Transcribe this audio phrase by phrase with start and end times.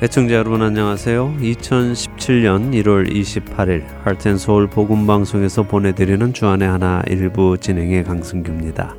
[0.00, 1.38] 애청자 여러분 안녕하세요.
[1.40, 8.94] 2017년 1월 28일 할텐서울 복음방송에서 보내드리는 주안의 하나 일부 진행의 강승규입니다.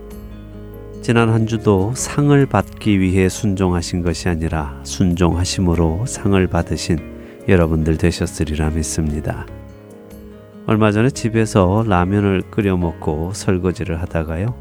[1.01, 6.99] 지난 한 주도 상을 받기 위해 순종하신 것이 아니라 순종하심으로 상을 받으신
[7.47, 9.47] 여러분들 되셨으리라 믿습니다.
[10.67, 14.53] 얼마 전에 집에서 라면을 끓여 먹고 설거지를 하다가요.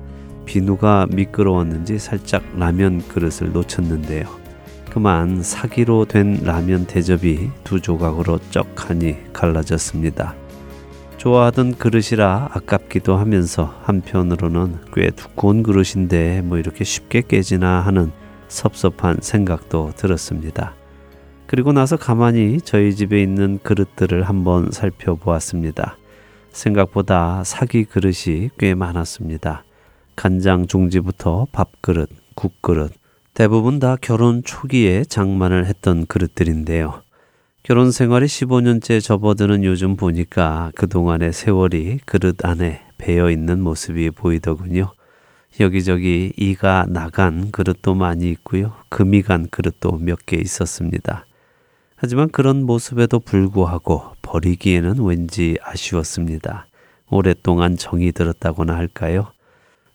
[0.46, 4.48] 비누가 미끄러웠는지 살짝 라면 그릇을 놓쳤는데요.
[4.91, 10.34] 그만 사기로 된 라면 대접이 두 조각으로 쩍하니 갈라졌습니다.
[11.19, 18.12] 좋아하던 그릇이라 아깝기도 하면서 한편으로는 꽤 두꺼운 그릇인데 뭐 이렇게 쉽게 깨지나 하는
[18.48, 20.74] 섭섭한 생각도 들었습니다.
[21.46, 25.96] 그리고 나서 가만히 저희 집에 있는 그릇들을 한번 살펴보았습니다.
[26.52, 29.65] 생각보다 사기 그릇이 꽤 많았습니다.
[30.15, 32.93] 간장 종지부터 밥그릇, 국그릇,
[33.38, 37.02] 대부분 다 결혼 초기에 장만을 했던 그릇들인데요.
[37.62, 44.90] 결혼 생활이 15년째 접어드는 요즘 보니까 그동안의 세월이 그릇 안에 배어 있는 모습이 보이더군요.
[45.60, 48.72] 여기저기 이가 나간 그릇도 많이 있고요.
[48.88, 51.24] 금이 간 그릇도 몇 개 있었습니다.
[51.94, 56.66] 하지만 그런 모습에도 불구하고 버리기에는 왠지 아쉬웠습니다.
[57.09, 59.30] 오랫동안 정이 들었다고나 할까요?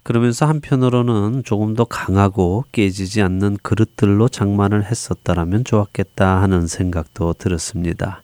[0.03, 8.21] 그러면서 한편으로는 조금 더 강하고 깨지지 않는 그릇들로 장만을 했었다라면 좋았겠다 하는 생각도 들었습니다.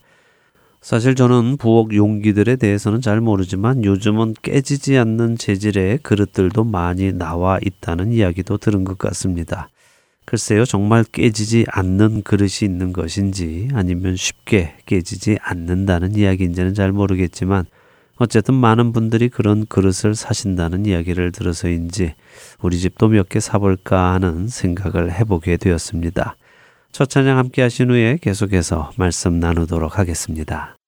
[0.81, 8.11] 사실 저는 부엌 용기들에 대해서는 잘 모르지만 요즘은 깨지지 않는 재질의 그릇들도 많이 나와 있다는
[8.11, 9.69] 이야기도 들은 것 같습니다.
[10.25, 17.65] 글쎄요, 정말 깨지지 않는 그릇이 있는 것인지 아니면 쉽게 깨지지 않는다는 이야기인지는 잘 모르겠지만
[18.19, 22.13] 어쨌든 많은 분들이 그런 그릇을 사신다는 이야기를 들어서인지
[22.61, 26.35] 우리 집도 몇 개 사볼까 하는 생각을 해보게 되었습니다.
[26.91, 30.78] 첫 찬양 함께 하신 후에 계속해서 말씀 나누도록 하겠습니다.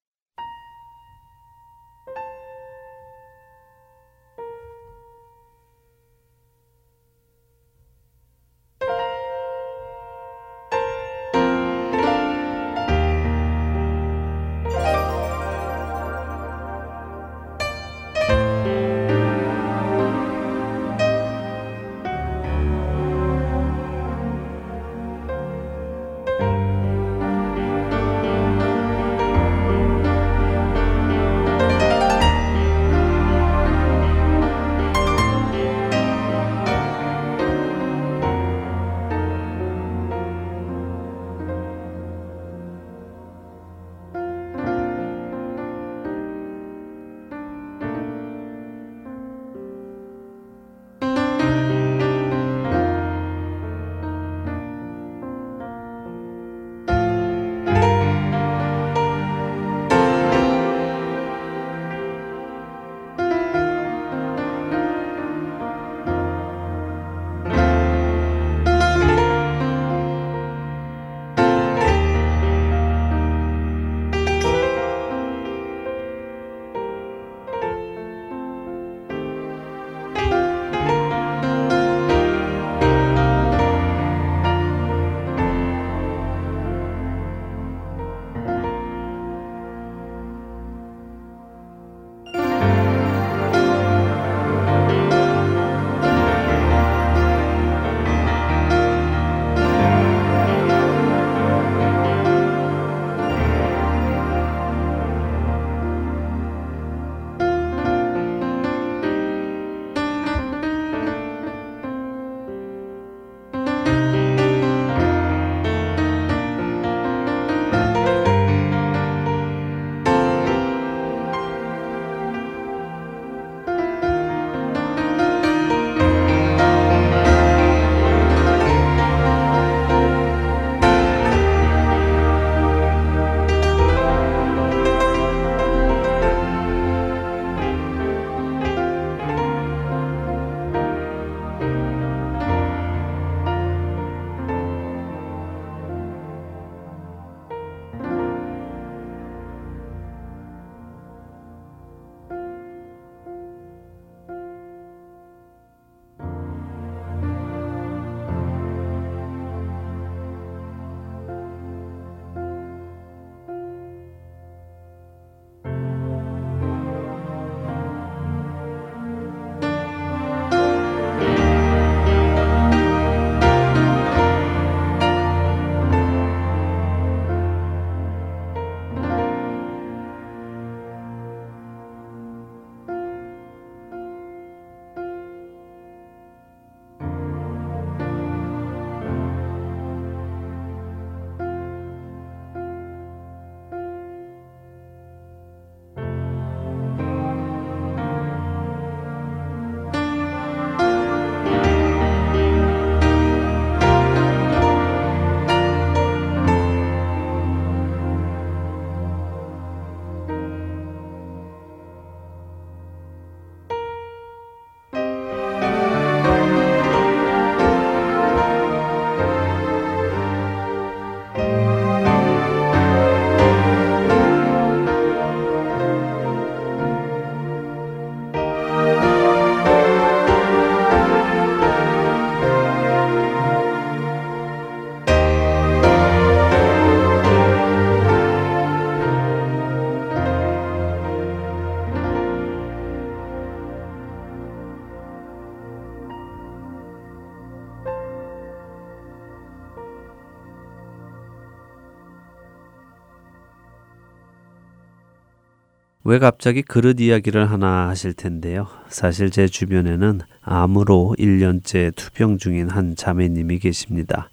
[256.12, 258.68] 왜 갑자기 그릇 이야기를 하나 하실 텐데요.
[258.90, 264.30] 사실 제 주변에는 암으로 1년째 투병 중인 한 자매님이 계십니다.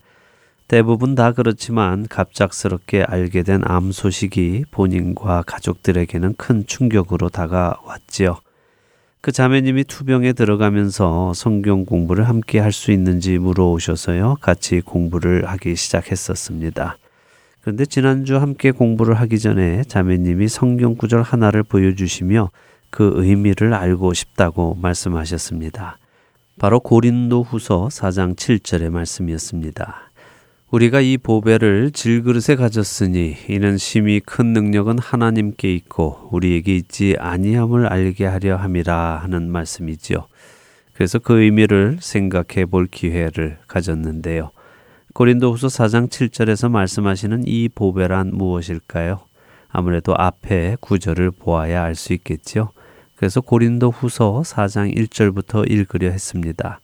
[0.67, 8.41] 대부분 다 그렇지만 갑작스럽게 알게 된 암 소식이 본인과 가족들에게는 큰 충격으로 다가왔지요.
[9.21, 14.39] 그 자매님이 투병에 들어가면서 성경 공부를 함께 할 수 있는지 물어오셔서요.
[14.41, 16.99] 같이 공부를 하기 시작했었습니다.
[17.61, 22.51] 그런데 지난주 함께 공부를 하기 전에 자매님이 성경 구절 하나를 보여주시며
[22.91, 25.99] 그 의미를 알고 싶다고 말씀하셨습니다.
[26.59, 30.09] 바로 고린도 후서 4장 7절의 말씀이었습니다.
[30.71, 38.27] 우리가 이 보배를 질그릇에 가졌으니 이는 심히 큰 능력은 하나님께 있고 우리에게 있지 아니함을 알게
[38.27, 40.27] 하려 함이라 하는 말씀이지요.
[40.93, 44.51] 그래서 그 의미를 생각해 볼 기회를 가졌는데요.
[45.19, 49.19] 고린도후서 4장 7절에서 말씀하시는 이 보배란 무엇일까요?
[49.69, 52.71] 아무래도 앞에 구절을 보아야 알 수 있겠죠.
[53.17, 56.79] 그래서 고린도 후서 4장 1절부터 읽으려 했습니다.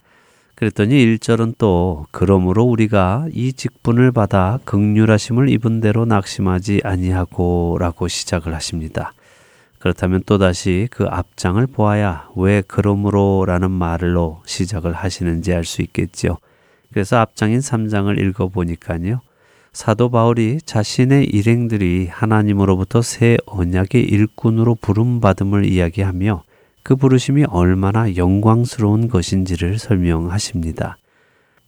[0.56, 9.12] 그랬더니 1절은 또 그러므로 우리가 이 직분을 받아 극률하심을 입은 대로 낙심하지 아니하고라고 시작을 하십니다.
[9.78, 16.38] 그렇다면 또다시 그 앞장을 보아야 왜 그러므로라는 말로 시작을 하시는지 알 수 있겠지요.
[16.94, 19.20] 그래서 앞장인 3장을 읽어보니까요.
[19.72, 26.44] 사도 바울이 자신의 일행들이 하나님으로부터 새 언약의 일꾼으로 부름받음을 이야기하며
[26.84, 30.96] 그 부르심이 얼마나 영광스러운 것인지를 설명하십니다.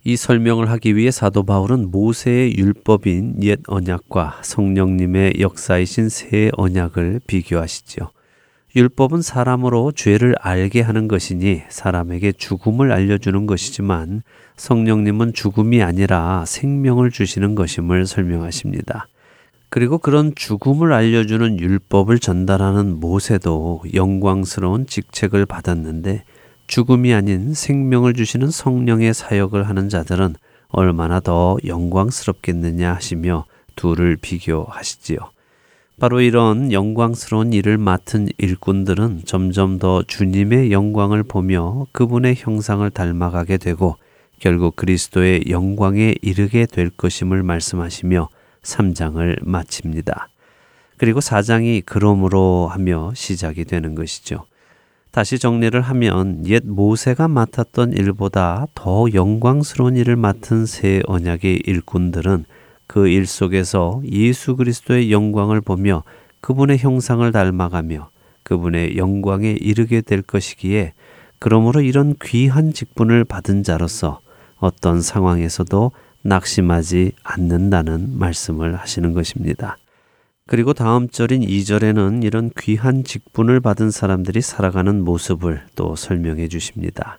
[0.04, 8.10] 이 설명을 하기 위해 사도 바울은 모세의 율법인 옛 언약과 성령님의 역사이신 새 언약을 비교하시죠.
[8.76, 14.22] 율법은 사람으로 죄를 알게 하는 것이니 사람에게 죽음을 알려주는 것이지만
[14.56, 19.08] 성령님은 죽음이 아니라 생명을 주시는 것임을 설명하십니다.
[19.68, 26.24] 그리고 그런 죽음을 알려주는 율법을 전달하는 모세도 영광스러운 직책을 받았는데
[26.66, 30.34] 죽음이 아닌 생명을 주시는 성령의 사역을 하는 자들은
[30.68, 33.44] 얼마나 더 영광스럽겠느냐 하시며
[33.76, 35.18] 둘을 비교하시지요.
[35.98, 43.96] 바로 이런 영광스러운 일을 맡은 일꾼들은 점점 더 주님의 영광을 보며 그분의 형상을 닮아가게 되고
[44.38, 48.28] 결국 그리스도의 영광에 이르게 될 것임을 말씀하시며
[48.62, 50.28] 3장을 마칩니다.
[50.96, 54.44] 그리고 4장이 그러므로 하며 시작이 되는 것이죠.
[55.10, 62.44] 다시 정리를 하면 옛 모세가 맡았던 일보다 더 영광스러운 일을 맡은 새 언약의 일꾼들은
[62.86, 66.02] 그 일 속에서 예수 그리스도의 영광을 보며
[66.40, 68.10] 그분의 형상을 닮아가며
[68.42, 70.92] 그분의 영광에 이르게 될 것이기에
[71.38, 74.20] 그러므로 이런 귀한 직분을 받은 자로서
[74.58, 79.76] 어떤 상황에서도 낙심하지 않는다는 말씀을 하시는 것입니다.
[80.48, 87.18] 그리고 다음 절인 2절에는 이런 귀한 직분을 받은 사람들이 살아가는 모습을 또 설명해 주십니다.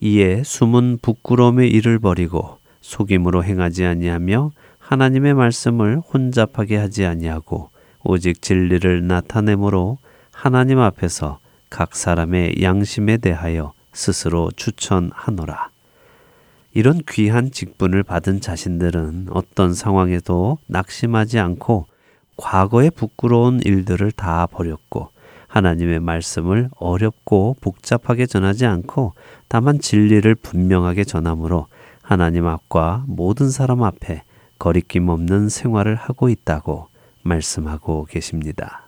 [0.00, 7.70] 이에 숨은 부끄러움의 일을 버리고 속임으로 행하지 아니하며 하나님의 말씀을 혼잡하게 하지 아니하고
[8.02, 9.98] 오직 진리를 나타내므로
[10.30, 11.38] 하나님 앞에서
[11.70, 15.73] 각 사람의 양심에 대하여 스스로 추천하노라.
[16.76, 21.86] 이런 귀한 직분을 받은 자신들은 어떤 상황에도 낙심하지 않고
[22.36, 25.10] 과거의 부끄러운 일들을 다 버렸고
[25.46, 29.12] 하나님의 말씀을 어렵고 복잡하게 전하지 않고
[29.46, 31.68] 다만 진리를 분명하게 전함으로
[32.02, 34.24] 하나님 앞과 모든 사람 앞에
[34.58, 36.88] 거리낌 없는 생활을 하고 있다고
[37.22, 38.83] 말씀하고 계십니다.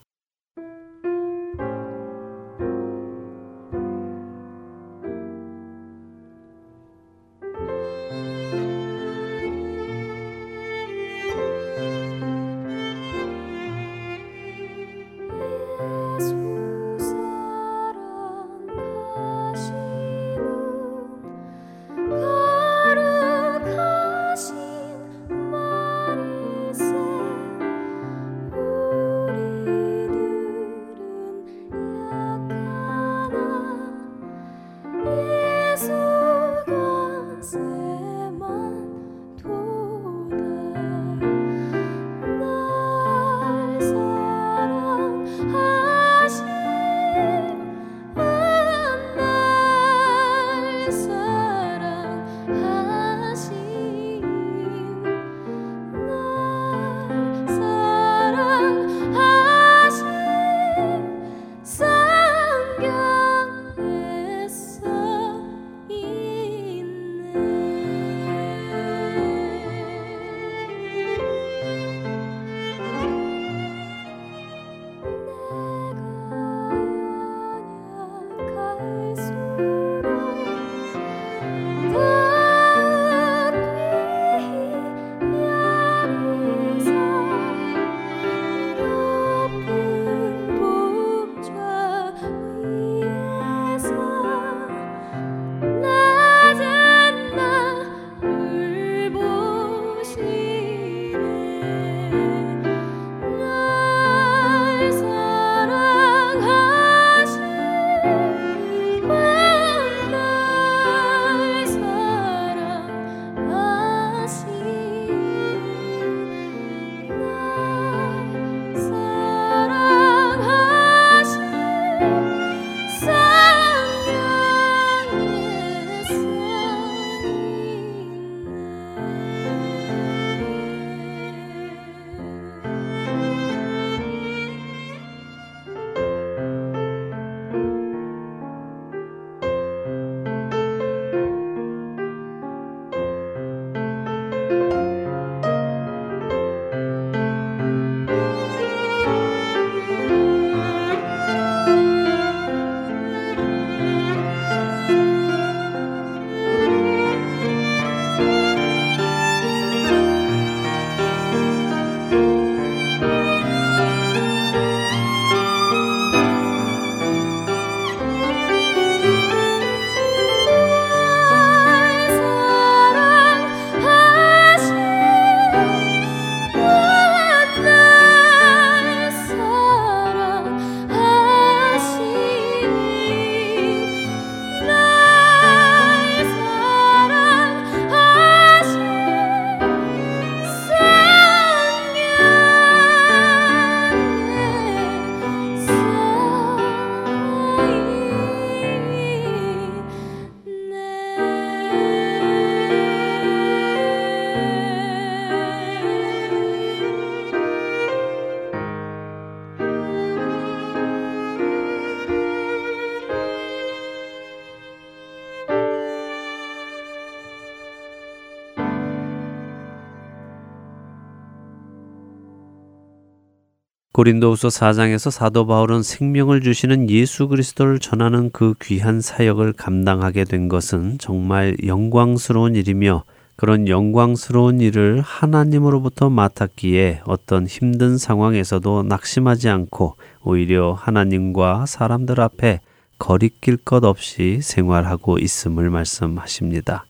[223.97, 230.99] 고린도후서 4장에서 사도 바울은 생명을 주시는 예수 그리스도를 전하는 그 귀한 사역을 감당하게 된 것은
[230.99, 233.05] 정말 영광스러운 일이며
[233.37, 242.61] 그런 영광스러운 일을 하나님으로부터 맡았기에 어떤 힘든 상황에서도 낙심하지 않고 오히려 하나님과 사람들 앞에
[242.99, 246.85] 거리낄 것 없이 생활하고 있음을 말씀하십니다.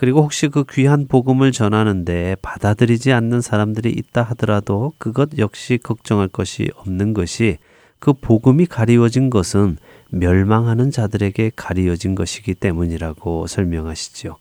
[0.00, 6.70] 그리고 혹시 그 귀한 복음을 전하는데 받아들이지 않는 사람들이 있다 하더라도 그것 역시 걱정할 것이
[6.76, 7.58] 없는 것이
[7.98, 9.76] 그 복음이 가리워진 것은
[10.08, 14.38] 멸망하는 자들에게 가리워진 것이기 때문이라고 설명하시지요.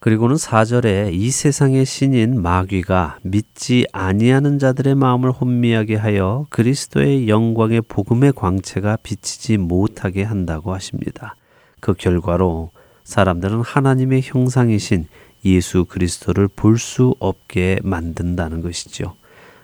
[0.00, 8.32] 그리고는 4절에 이 세상의 신인 마귀가 믿지 아니하는 자들의 마음을 혼미하게 하여 그리스도의 영광의 복음의
[8.32, 11.34] 광채가 비치지 못하게 한다고 하십니다.
[11.78, 12.70] 그 결과로
[13.08, 15.06] 사람들은 하나님의 형상이신
[15.46, 19.14] 예수 그리스도를 볼 수 없게 만든다는 것이죠.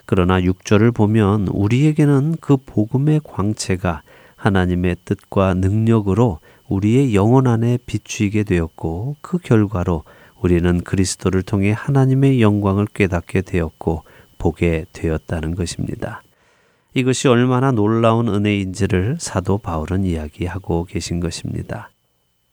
[0.06, 4.02] 그러나 6절을 보면 우리에게는 그 복음의 광채가
[4.36, 10.04] 하나님의 뜻과 능력으로 우리의 영혼 안에 비추이게 되었고 그 결과로
[10.40, 14.04] 우리는 그리스도를 통해 하나님의 영광을 깨닫게 되었고
[14.38, 16.22] 보게 되었다는 것입니다.
[16.94, 21.90] 이것이 얼마나 놀라운 은혜인지를 사도 바울은 이야기하고 계신 것입니다.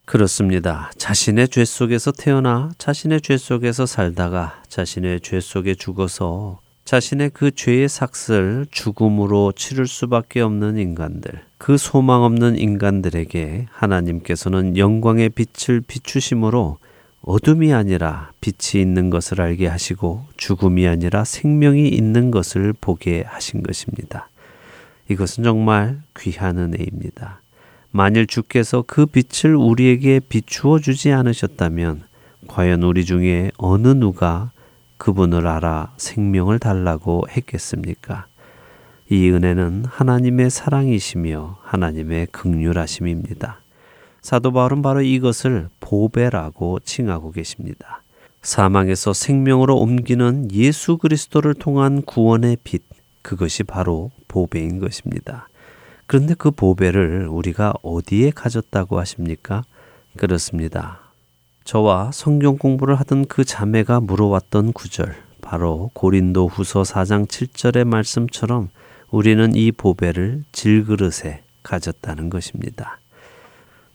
[0.06, 0.92] 그렇습니다.
[0.98, 7.88] 자신의 죄 속에서 태어나 자신의 죄 속에서 살다가 자신의 죄 속에 죽어서 자신의 그 죄의
[7.88, 16.80] 삭슬 죽음으로 치를 수밖에 없는 인간들, 그 소망 없는 인간들에게 하나님께서는 영광의 빛을 비추심으로
[17.22, 24.28] 어둠이 아니라 빛이 있는 것을 알게 하시고 죽음이 아니라 생명이 있는 것을 보게 하신 것입니다.
[25.08, 27.41] 이것은 정말 귀한 은혜입니다.
[27.92, 32.04] 만일 주께서 그 빛을 우리에게 비추어 주지 않으셨다면
[32.48, 34.52] 과연 우리 중에 어느 누가
[34.98, 38.28] 그분을 알아 생명을 달라고 했겠습니까?
[39.10, 43.60] 이 은혜는 하나님의 사랑이시며 하나님의 극률하심입니다.
[44.22, 48.04] 사도 바울은 바로 이것을 보배라고 칭하고 계십니다.
[48.42, 52.84] 사망에서 생명으로 옮기는 예수 그리스도를 통한 구원의 빛,
[53.22, 55.50] 그것이 바로 보배인 것입니다.
[56.12, 59.64] 그런데 그 보배를 우리가 어디에 가졌다고 하십니까?
[60.18, 61.00] 그렇습니다.
[61.64, 68.68] 저와 성경 공부를 하던 그 자매가 물어왔던 구절, 바로 고린도 후서 4장 7절의 말씀처럼
[69.10, 73.00] 우리는 이 보배를 질그릇에 가졌다는 것입니다.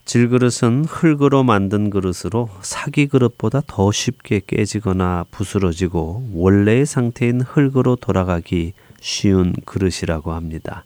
[0.05, 9.53] 질그릇은 흙으로 만든 그릇으로 사기 그릇보다 더 쉽게 깨지거나 부스러지고 원래의 상태인 흙으로 돌아가기 쉬운
[9.65, 10.83] 그릇이라고 합니다.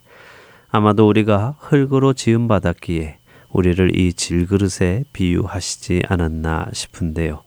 [0.74, 3.18] 아마도 우리가 흙으로 지음받았기에
[3.50, 7.42] 우리를 이 질그릇에 비유하시지 않았나 싶은데요.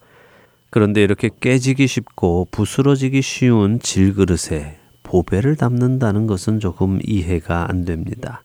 [0.69, 8.43] 그런데 이렇게 깨지기 쉽고 부스러지기 쉬운 질그릇에 보배를 담는다는 것은 조금 이해가 안 됩니다.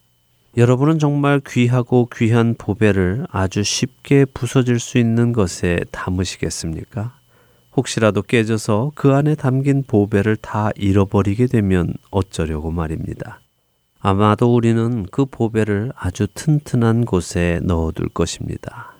[0.57, 7.13] 여러분은 정말 귀하고 귀한 보배를 아주 쉽게 부서질 수 있는 것에 담으시겠습니까?
[7.77, 13.41] 혹시라도 깨져서 그 안에 담긴 보배를 다 잃어버리게 되면 어쩌려고 말입니다.
[14.01, 18.93] 아마도 우리는 그 보배를 아주 튼튼한 곳에 넣어둘 것입니다.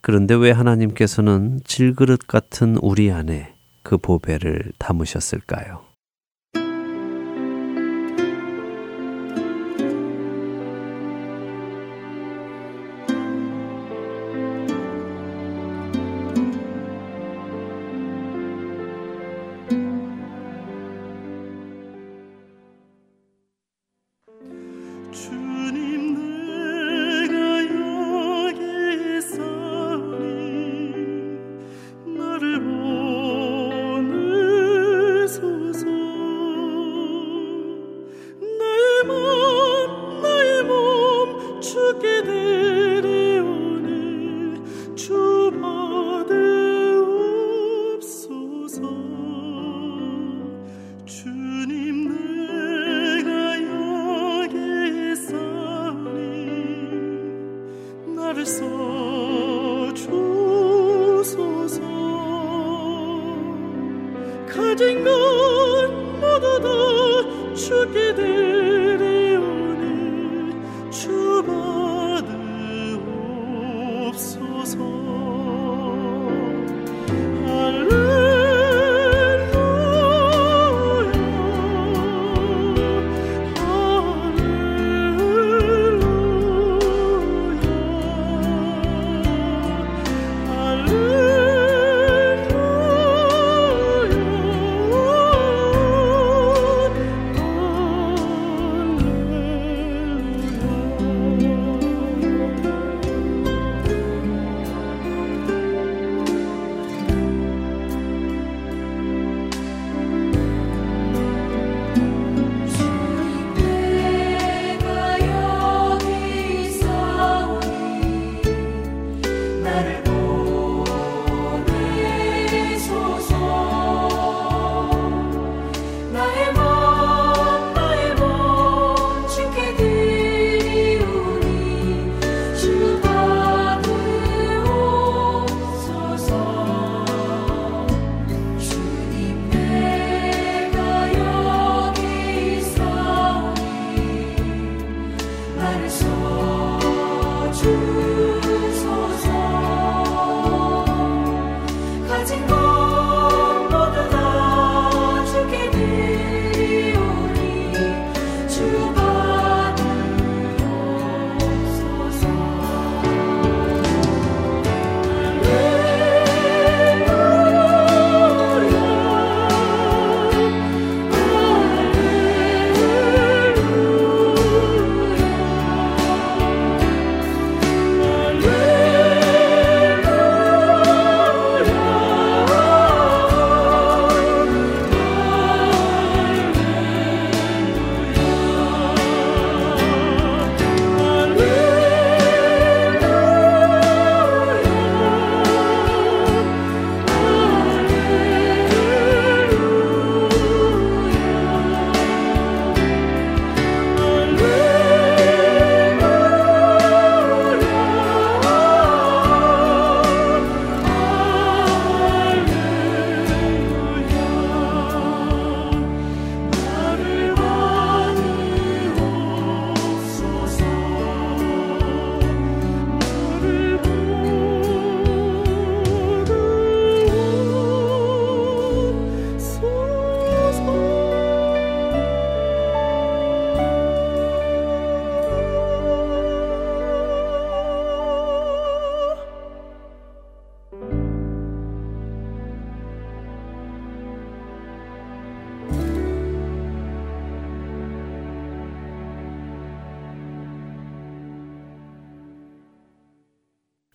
[0.00, 5.87] 그런데 왜 하나님께서는 질그릇 같은 우리 안에 그 보배를 담으셨을까요?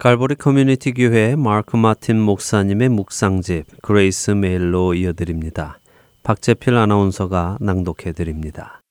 [0.04, 5.80] 갈보리 커뮤니티 교회 마크 마틴 목사님의 묵상집 그레이스 메일로 이어드립니다.
[6.24, 8.82] 박재필 아나운서가 낭독해 드립니다.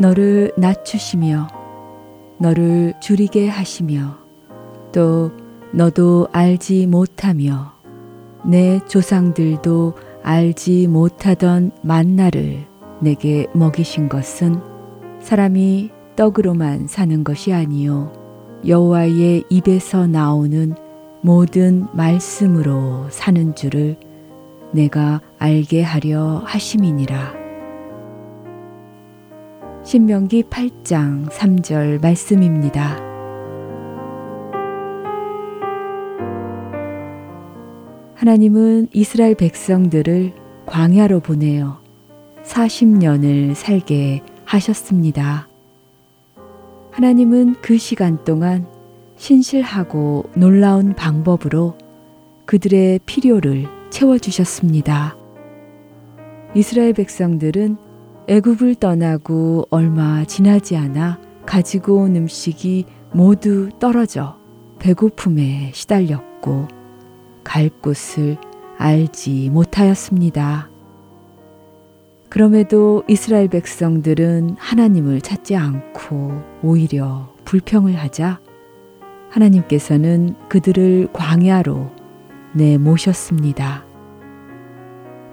[0.00, 1.46] 너를 낮추시며
[2.40, 4.18] 너를 주리게 하시며
[4.90, 5.30] 또
[5.72, 7.72] 너도 알지 못하며
[8.44, 12.69] 내 조상들도 알지 못하던 만나를
[13.00, 14.60] 내게 먹이신 것은
[15.20, 18.12] 사람이 떡으로만 사는 것이 아니요
[18.66, 20.74] 여호와의 입에서 나오는
[21.22, 23.96] 모든 말씀으로 사는 줄을
[24.72, 27.40] 내가 알게 하려 하심이니라.
[29.82, 32.96] 신명기 8장 3절 말씀입니다.
[38.14, 40.34] 하나님은 이스라엘 백성들을
[40.66, 41.79] 광야로 보내어
[42.44, 45.48] 40년을 살게 하셨습니다.
[46.90, 48.66] 하나님은 그 시간 동안
[49.16, 51.76] 신실하고 놀라운 방법으로
[52.46, 55.16] 그들의 필요를 채워주셨습니다.
[56.54, 57.76] 이스라엘 백성들은
[58.28, 64.36] 애굽을 떠나고 얼마 지나지 않아 가지고 온 음식이 모두 떨어져
[64.78, 66.68] 배고픔에 시달렸고
[67.44, 68.36] 갈 곳을
[68.78, 70.70] 알지 못하였습니다.
[72.30, 76.30] 그럼에도 이스라엘 백성들은 하나님을 찾지 않고
[76.62, 78.40] 오히려 불평을 하자
[79.30, 81.90] 하나님께서는 그들을 광야로
[82.52, 83.84] 내모셨습니다.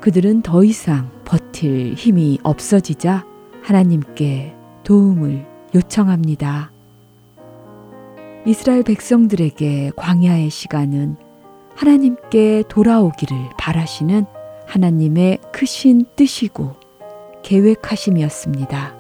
[0.02, 3.28] 그들은 더 이상 버틸 힘이 없어지자
[3.62, 6.72] 하나님께 도움을 요청합니다.
[8.48, 11.16] 이스라엘 백성들에게 광야의 시간은
[11.76, 14.26] 하나님께 돌아오기를 바라시는
[14.66, 16.77] 하나님의 크신 뜻이고
[17.48, 18.94] 계획하심이었습니다.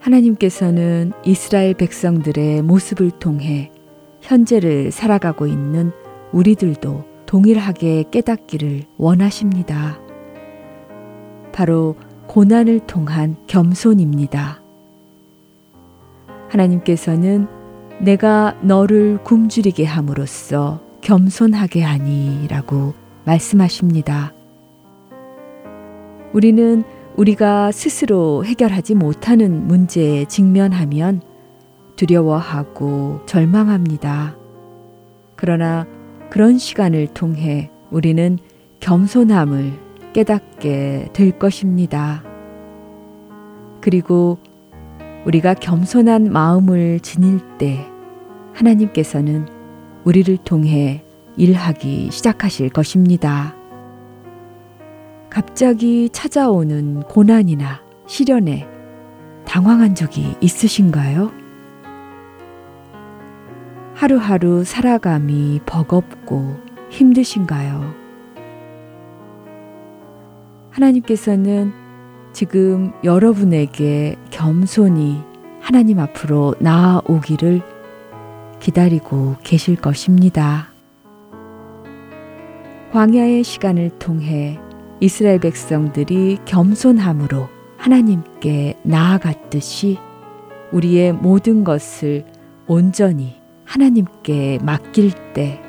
[0.00, 3.70] 하나님께서는 이스라엘 백성들의 모습을 통해
[4.22, 5.92] 현재를 살아가고 있는
[6.32, 10.00] 우리들도 동일하게 깨닫기를 원하십니다.
[11.52, 11.94] 바로
[12.26, 14.62] 고난을 통한 겸손입니다.
[16.48, 17.48] 하나님께서는
[18.00, 22.94] 내가 너를 굶주리게 함으로써 겸손하게 하니라고
[23.26, 24.32] 말씀하십니다.
[26.32, 26.82] 우리는
[27.16, 31.20] 우리가 스스로 해결하지 못하는 문제에 직면하면
[31.96, 34.36] 두려워하고 절망합니다.
[35.36, 35.86] 그러나
[36.30, 38.38] 그런 시간을 통해 우리는
[38.80, 39.72] 겸손함을
[40.14, 42.24] 깨닫게 될 것입니다.
[43.80, 44.38] 그리고
[45.26, 47.86] 우리가 겸손한 마음을 지닐 때
[48.54, 49.46] 하나님께서는
[50.04, 51.04] 우리를 통해
[51.36, 53.54] 일하기 시작하실 것입니다.
[55.32, 58.68] 갑자기 찾아오는 고난이나 시련에
[59.46, 61.32] 당황한 적이 있으신가요?
[63.94, 66.54] 하루하루 살아감이 버겁고
[66.90, 67.94] 힘드신가요?
[70.68, 71.72] 하나님께서는
[72.34, 75.22] 지금 여러분에게 겸손히
[75.60, 77.62] 하나님 앞으로 나아오기를
[78.60, 80.68] 기다리고 계실 것입니다.
[82.92, 84.60] 광야의 시간을 통해
[85.02, 89.98] 이스라엘 백성들이 겸손함으로 하나님께 나아갔듯이
[90.70, 92.24] 우리의 모든 것을
[92.68, 95.60] 온전히 하나님께 맡길 때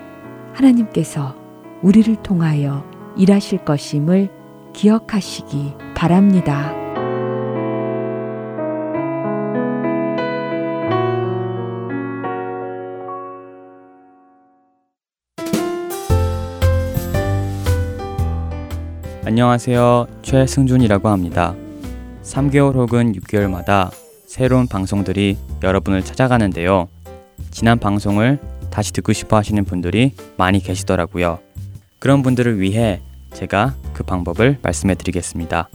[0.53, 1.35] 하나님께서
[1.81, 2.85] 우리를 통하여
[3.17, 4.29] 일하실 것임을
[4.73, 6.82] 기억하시기 바랍니다.
[19.33, 20.05] 안녕하세요.
[20.21, 21.55] 최승준이라고 합니다.
[22.21, 23.89] 3개월 혹은 6개월마다
[24.27, 26.87] 새로운 방송들이 여러분을 찾아가는데요.
[27.49, 28.37] 지난 방송을
[28.69, 31.39] 다시 듣고 싶어 하시는 분들이 많이 계시더라고요.
[31.97, 33.01] 그런 분들을 위해
[33.33, 35.67] 제가 그 방법을 말씀해 드리겠습니다.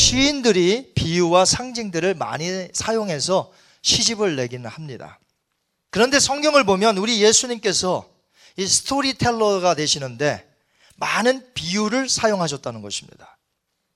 [0.00, 5.20] 시인들이 비유와 상징들을 많이 사용해서 시집을 내기는 합니다.
[5.90, 8.08] 그런데 성경을 보면 우리 예수님께서
[8.56, 10.48] 이 스토리텔러가 되시는데
[10.96, 13.36] 많은 비유를 사용하셨다는 것입니다.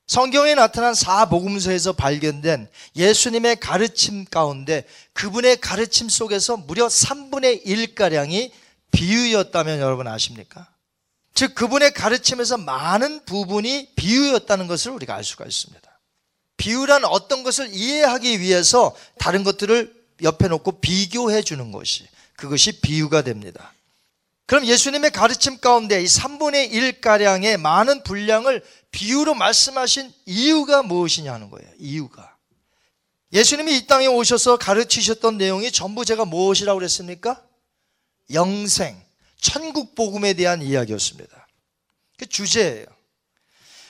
[0.06, 8.50] 성경에 나타난 사복음서에서 발견된 예수님의 가르침 가운데 그분의 가르침 속에서 무려 3분의 1가량이
[8.92, 10.68] 비유였다면 여러분 아십니까?
[11.32, 15.83] 즉, 그분의 가르침에서 많은 부분이 비유였다는 것을 우리가 알 수가 있습니다.
[16.56, 23.72] 비유란 어떤 것을 이해하기 위해서 다른 것들을 옆에 놓고 비교해 주는 것이 그것이 비유가 됩니다.
[24.46, 31.68] 그럼 예수님의 가르침 가운데 이 3분의 1가량의 많은 분량을 비유로 말씀하신 이유가 무엇이냐 하는 거예요.
[31.78, 32.36] 이유가.
[33.32, 37.42] 예수님이 이 땅에 오셔서 가르치셨던 내용이 전부 제가 무엇이라고 그랬습니까?
[38.32, 39.02] 영생,
[39.40, 41.46] 천국 복음에 대한 이야기였습니다.
[42.16, 42.86] 그 주제예요.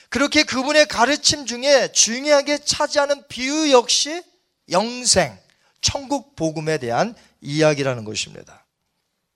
[0.09, 4.21] 그렇게 그분의 가르침 중에 중요하게 차지하는 비유 역시
[4.69, 5.37] 영생,
[5.81, 8.65] 천국 복음에 대한 이야기라는 것입니다.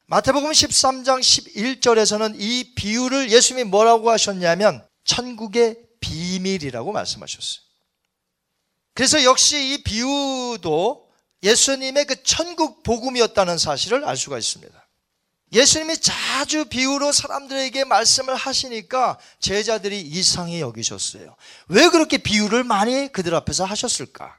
[0.07, 7.61] 마태복음 13장 11절에서는 이 비유를 예수님이 뭐라고 하셨냐면 천국의 비밀이라고 말씀하셨어요.
[8.95, 11.07] 그래서 역시 이 비유도
[11.43, 14.88] 예수님의 그 천국 복음이었다는 사실을 알 수가 있습니다.
[15.51, 21.35] 예수님이 자주 비유로 사람들에게 말씀을 하시니까 제자들이 이상히 여기셨어요.
[21.67, 24.37] 왜 그렇게 비유를 많이 그들 앞에서 하셨을까?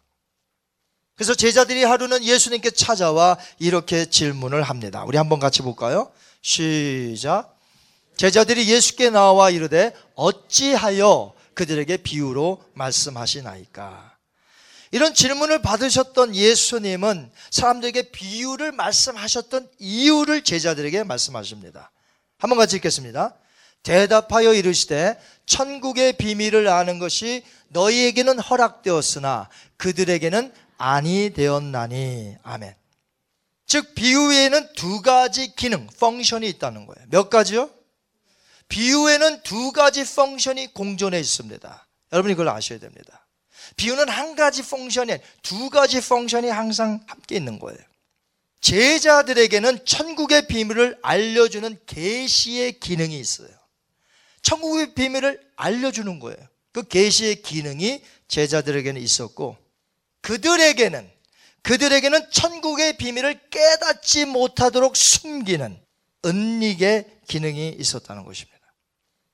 [1.17, 5.05] 그래서 제자들이 하루는 예수님께 찾아와 이렇게 질문을 합니다.
[5.05, 6.11] 우리 한번 같이 볼까요?
[6.41, 7.59] 시작.
[8.17, 14.10] 제자들이 예수께 나와 이르되 어찌하여 그들에게 비유로 말씀하시나이까?
[14.93, 21.93] 이런 질문을 받으셨던 예수님은 사람들에게 비유를 말씀하셨던 이유를 제자들에게 말씀하십니다.
[22.39, 23.37] 한번 같이 읽겠습니다.
[23.83, 32.37] 대답하여 이르시되 천국의 비밀을 아는 것이 너희에게는 허락되었으나 그들에게는 아니 되었나니.
[32.43, 32.75] 아멘.
[33.67, 37.07] 즉, 비유에는 두 가지 기능, 펑션이 있다는 거예요.
[37.11, 37.71] 몇 가지요?
[38.69, 41.87] 비유에는 두 가지 펑션이 공존해 있습니다.
[42.13, 43.20] 여러분이 그걸 아셔야 됩니다.
[43.81, 47.79] 비유는 한 가지 펑션이, 두 가지 펑션이 항상 함께 있는 거예요.
[48.61, 53.49] 제자들에게는 천국의 비밀을 알려주는 계시의 기능이 있어요.
[54.43, 56.37] 천국의 비밀을 알려주는 거예요.
[56.73, 59.57] 그 계시의 기능이 제자들에게는 있었고
[60.21, 61.11] 그들에게는
[61.63, 65.81] 그들에게는 천국의 비밀을 깨닫지 못하도록 숨기는
[66.27, 68.61] 은닉의 기능이 있었다는 것입니다.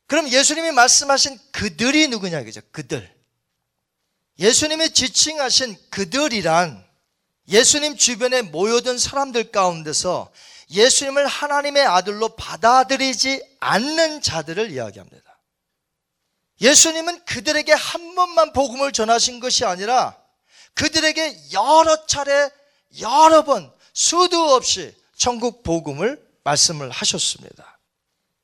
[0.07, 2.61] 그럼 예수님이 말씀하신 그들이 누구냐 그죠?
[2.71, 3.16] 그들.
[4.39, 6.85] 예수님이 지칭하신 그들이란
[7.49, 10.31] 예수님 주변에 모여든 사람들 가운데서
[10.71, 15.39] 예수님을 하나님의 아들로 받아들이지 않는 자들을 이야기합니다.
[16.61, 20.17] 예수님은 그들에게 한 번만 복음을 전하신 것이 아니라
[20.75, 22.51] 그들에게 여러 차례
[23.01, 27.79] 여러 번 수도 없이 천국 복음을 말씀을 하셨습니다.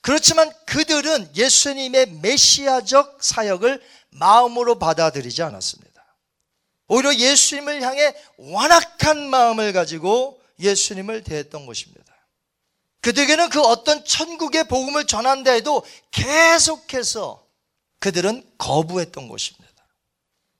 [0.00, 5.92] 그렇지만 그들은 예수님의 메시아적 사역을 마음으로 받아들이지 않았습니다.
[6.88, 12.02] 오히려 예수님을 향해 완악한 마음을 가지고 예수님을 대했던 것입니다.
[13.00, 17.44] 그들에게는 그 어떤 천국의 복음을 전한다 해도 계속해서
[17.98, 19.72] 그들은 거부했던 것입니다.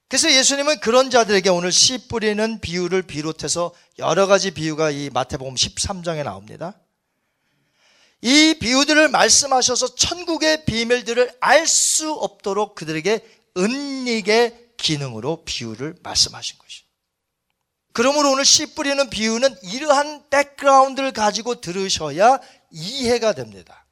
[0.09, 6.25] 그래서 예수님은 그런 자들에게 오늘 씨 뿌리는 비유를 비롯해서 여러 가지 비유가 이 마태복음 13장에
[6.25, 6.75] 나옵니다.
[8.21, 13.21] 이 비유들을 말씀하셔서 천국의 비밀들을 알 수 없도록 그들에게
[13.57, 16.83] 은닉의 기능으로 비유를 말씀하신 것이.
[17.93, 23.85] 그러므로 오늘 씨 뿌리는 비유는 이러한 백그라운드를 가지고 들으셔야 이해가 됩니다.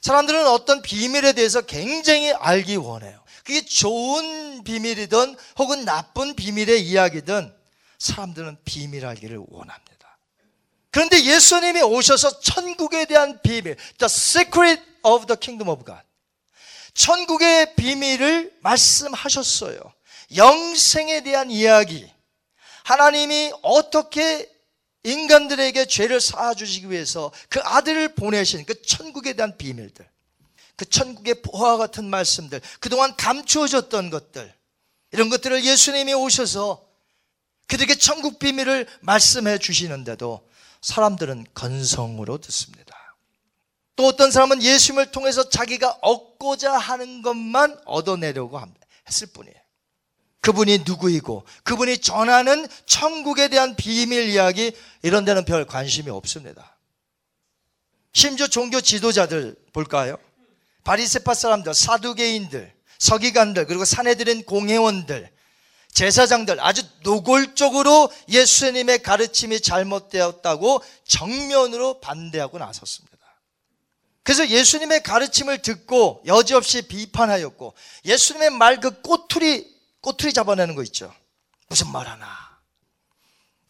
[0.00, 3.22] 사람들은 어떤 비밀에 대해서 굉장히 알기 원해요.
[3.44, 7.54] 그게 좋은 비밀이든 혹은 나쁜 비밀의 이야기든
[7.98, 10.18] 사람들은 비밀 알기를 원합니다.
[10.90, 16.02] 그런데 예수님이 오셔서 천국에 대한 비밀, the secret of the kingdom of God.
[16.94, 19.78] 천국의 비밀을 말씀하셨어요.
[20.36, 22.10] 영생에 대한 이야기.
[22.84, 24.50] 하나님이 어떻게
[25.04, 30.08] 인간들에게 죄를 사주시기 위해서 그 아들을 보내신 그 천국에 대한 비밀들.
[30.76, 32.60] 그 천국의 보화 같은 말씀들.
[32.80, 34.54] 그동안 감추어졌던 것들.
[35.12, 36.86] 이런 것들을 예수님이 오셔서
[37.66, 40.46] 그들에게 천국 비밀을 말씀해 주시는데도
[40.80, 42.87] 사람들은 건성으로 듣습니다.
[43.98, 48.60] 또 어떤 사람은 예수님을 통해서 자기가 얻고자 하는 것만 얻어내려고
[49.08, 49.56] 했을 뿐이에요.
[50.40, 54.70] 그분이 누구이고 그분이 전하는 천국에 대한 비밀 이야기
[55.02, 56.78] 이런 데는 별 관심이 없습니다.
[58.12, 60.16] 심지어 종교 지도자들 볼까요?
[60.84, 65.28] 바리세파 사람들, 사두개인들, 서기관들, 그리고 사내들인 공회원들,
[65.92, 73.07] 제사장들 아주 노골적으로 예수님의 가르침이 잘못되었다고 정면으로 반대하고 나섰습니다.
[74.28, 77.72] 그래서 예수님의 가르침을 듣고 여지없이 비판하였고
[78.04, 81.10] 예수님의 말 그 꼬투리 꼬투리 잡아내는 거 있죠.
[81.68, 82.26] 무슨 말 하나.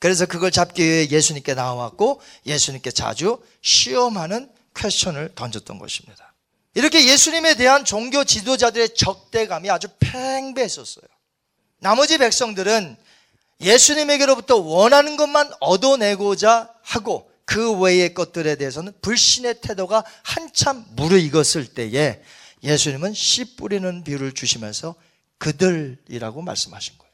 [0.01, 6.35] 그래서 그걸 잡기 위해 예수님께 나왔고 예수님께 자주 시험하는 퀘션을 던졌던 것입니다.
[6.75, 11.07] 이렇게 예수님에 대한 종교 지도자들의 적대감이 아주 팽배했었어요.
[11.79, 12.97] 나머지 백성들은
[13.61, 22.23] 예수님에게로부터 원하는 것만 얻어내고자 하고 그 외의 것들에 대해서는 불신의 태도가 한참 무르익었을 때에
[22.63, 24.95] 예수님은 씨 뿌리는 비유를 주시면서
[25.39, 27.13] 그들이라고 말씀하신 거예요.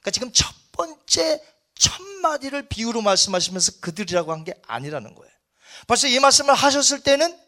[0.00, 1.40] 그러니까 지금 첫 번째
[1.76, 5.32] 첫 마디를 비유로 말씀하시면서 그들이라고 한 게 아니라는 거예요.
[5.86, 7.38] 벌써 이 말씀을 하셨을 때는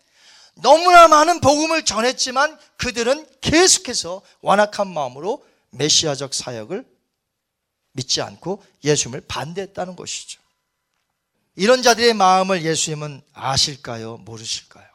[0.55, 6.87] 너무나 많은 복음을 전했지만 그들은 계속해서 완악한 마음으로 메시아적 사역을
[7.90, 10.44] 믿지 않고 예수님을 반대했다는 것이죠.
[11.57, 14.19] 이런 자들의 마음을 예수님은 아실까요?
[14.19, 14.87] 모르실까요?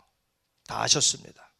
[0.67, 1.52] 다 아셨습니다.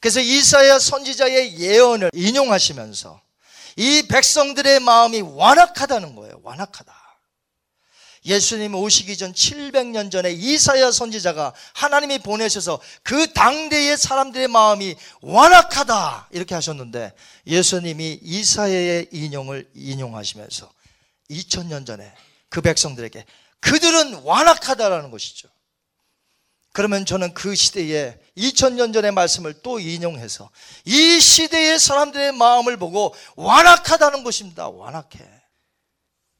[0.00, 3.20] 그래서 이사야 선지자의 예언을 인용하시면서
[3.76, 6.40] 이 백성들의 마음이 완악하다는 거예요.
[6.42, 7.02] 완악하다.
[8.24, 16.54] 예수님 오시기 전 700년 전에 이사야 선지자가 하나님이 보내셔서 그 당대의 사람들의 마음이 완악하다 이렇게
[16.54, 17.14] 하셨는데
[17.46, 20.72] 예수님이 이사야의 인용을 인용하시면서
[21.30, 22.12] 2000년 전에
[22.48, 23.24] 그 백성들에게
[23.62, 25.48] 그들은 완악하다라는 것이죠.
[26.72, 30.50] 그러면 저는 그 시대에 2000년 전의 말씀을 또 인용해서
[30.84, 34.68] 이 시대의 사람들의 마음을 보고 완악하다는 것입니다.
[34.68, 35.18] 완악해.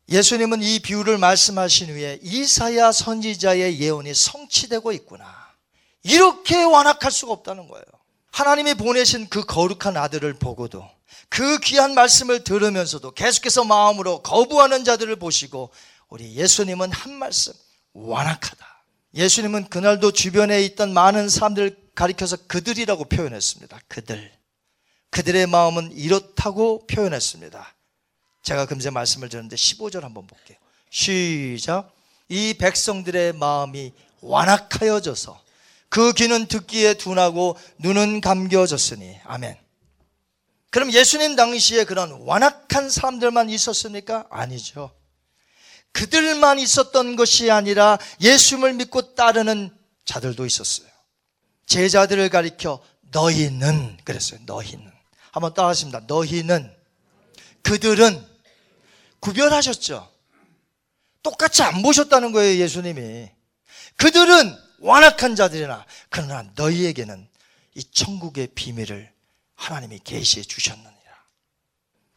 [0.09, 5.53] 예수님은 이 비유를 말씀하신 후에 이사야 선지자의 예언이 성취되고 있구나.
[6.03, 7.85] 이렇게 완악할 수가 없다는 거예요.
[8.33, 10.89] 하나님이 보내신 그 거룩한 아들을 보고도
[11.29, 15.71] 그 귀한 말씀을 들으면서도 계속해서 마음으로 거부하는 자들을 보시고
[16.13, 17.55] 우리 예수님은 한 말씀
[17.95, 18.85] 완악하다.
[19.15, 23.81] 예수님은 그날도 주변에 있던 많은 사람들 가리켜서 그들이라고 표현했습니다.
[23.89, 24.31] 그들.
[25.09, 27.75] 그들의 마음은 이렇다고 표현했습니다.
[28.43, 30.59] 제가 금세 말씀을 드렸는데 15절 한번 볼게요.
[30.91, 31.91] 시작.
[32.29, 35.41] 이 백성들의 마음이 완악하여져서
[35.89, 39.57] 그 귀는 듣기에 둔하고 눈은 감겨졌으니 아멘.
[40.69, 44.27] 그럼 예수님 당시에 그런 완악한 사람들만 있었습니까?
[44.29, 44.91] 아니죠.
[45.93, 49.71] 그들만 있었던 것이 아니라 예수님을 믿고 따르는
[50.05, 50.89] 자들도 있었어요.
[51.67, 52.83] 제자들을 가리켜
[53.13, 54.41] 너희는 그랬어요.
[54.47, 54.91] 너희는
[55.31, 56.03] 한번 따라하십니다.
[56.07, 56.75] 너희는
[57.63, 58.27] 그들은
[59.21, 60.11] 구별하셨죠.
[61.23, 63.31] 똑같이 안 보셨다는 거예요, 예수님이.
[63.97, 67.29] 그들은 완악한 자들이나 그러나 너희에게는
[67.75, 69.13] 이 천국의 비밀을
[69.55, 70.93] 하나님이 계시해 주셨느니라.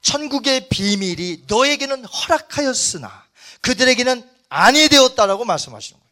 [0.01, 3.24] 천국의 비밀이 너에게는 허락하였으나
[3.66, 6.11] 그들에게는 아니 되었다라고 말씀하시는 거예요.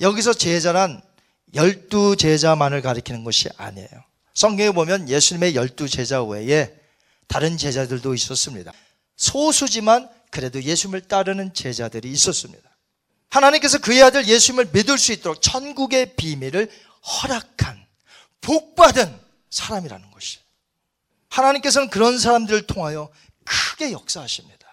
[0.00, 1.00] 여기서 제자란
[1.54, 3.88] 열두 제자만을 가리키는 것이 아니에요.
[4.34, 6.74] 성경에 보면 예수님의 열두 제자 외에
[7.28, 8.72] 다른 제자들도 있었습니다.
[9.16, 12.68] 소수지만 그래도 예수님을 따르는 제자들이 있었습니다.
[13.30, 16.68] 하나님께서 그의 아들 예수님을 믿을 수 있도록 천국의 비밀을
[17.22, 17.86] 허락한
[18.40, 19.16] 복받은
[19.50, 20.38] 사람이라는 것이.
[21.28, 23.12] 하나님께서는 그런 사람들을 통하여
[23.44, 24.63] 크게 역사하십니다.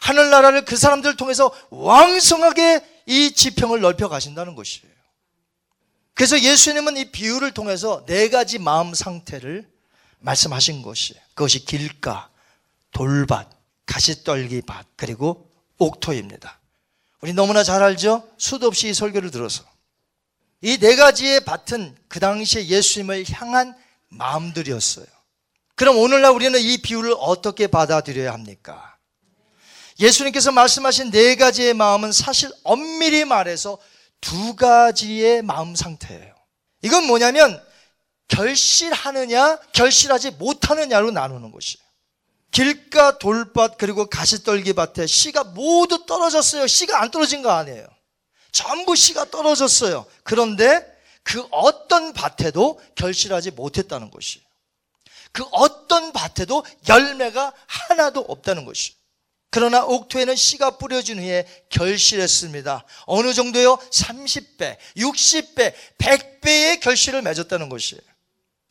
[0.00, 4.90] 하늘나라를 그 사람들을 통해서 왕성하게 이 지평을 넓혀 가신다는 것이에요.
[6.14, 9.68] 그래서 예수님은 이 비유를 통해서 네 가지 마음 상태를
[10.18, 11.20] 말씀하신 것이에요.
[11.34, 12.28] 그것이 길가,
[12.92, 13.48] 돌밭,
[13.86, 16.58] 가시떨기 밭 그리고 옥토입니다.
[17.22, 18.28] 우리 너무나 잘 알죠?
[18.38, 19.64] 수도 없이 이 설교를 들어서
[20.62, 23.74] 이 네 가지의 밭은 그 당시에 예수님을 향한
[24.08, 25.06] 마음들이었어요.
[25.74, 28.89] 그럼 오늘날 우리는 이 비유를 어떻게 받아들여야 합니까?
[30.00, 33.78] 예수님께서 말씀하신 네 가지의 마음은 사실 엄밀히 말해서
[34.20, 36.34] 두 가지의 마음 상태예요.
[36.82, 37.62] 이건 뭐냐면
[38.28, 41.84] 결실하느냐, 결실하지 못하느냐로 나누는 것이에요.
[42.50, 46.66] 길가 돌밭 그리고 가시떨기 밭에 씨가 모두 떨어졌어요.
[46.66, 47.86] 씨가 안 떨어진 거 아니에요.
[48.50, 50.06] 전부 씨가 떨어졌어요.
[50.24, 50.84] 그런데
[51.22, 54.44] 그 어떤 밭에도 결실하지 못했다는 것이에요.
[55.32, 58.99] 그 어떤 밭에도 열매가 하나도 없다는 것이에요.
[59.50, 62.84] 그러나 옥토에는 씨가 뿌려진 후에 결실했습니다.
[63.06, 63.76] 어느 정도요?
[63.76, 68.00] 30배, 60배, 100배의 결실을 맺었다는 것이에요.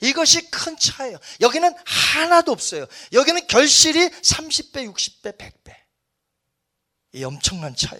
[0.02, 1.18] 이것이 큰 차이예요.
[1.42, 2.86] 여기는 하나도 없어요.
[3.12, 5.76] 여기는 결실이 30배, 60배, 100배.
[7.14, 8.00] 이 엄청난 차이.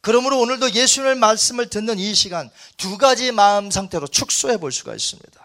[0.00, 5.39] 그러므로 오늘도 예수님의 말씀을 듣는 이 시간 두 가지 마음 상태로 축소해 볼 수가 있습니다.